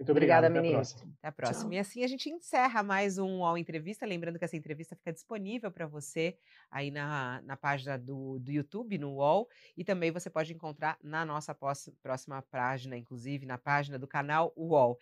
[0.01, 0.47] Muito obrigado.
[0.47, 0.83] Obrigada, menina.
[1.19, 1.65] Até a próxima.
[1.65, 1.73] Tchau.
[1.75, 4.07] E assim a gente encerra mais um UOL Entrevista.
[4.07, 6.39] Lembrando que essa entrevista fica disponível para você
[6.71, 9.47] aí na, na página do, do YouTube, no UOL.
[9.77, 11.55] E também você pode encontrar na nossa
[12.03, 14.99] próxima página, inclusive na página do canal UOL.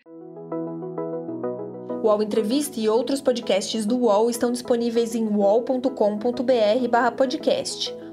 [2.02, 8.07] O UOL Entrevista e outros podcasts do UOL estão disponíveis em uol.com.br/podcast.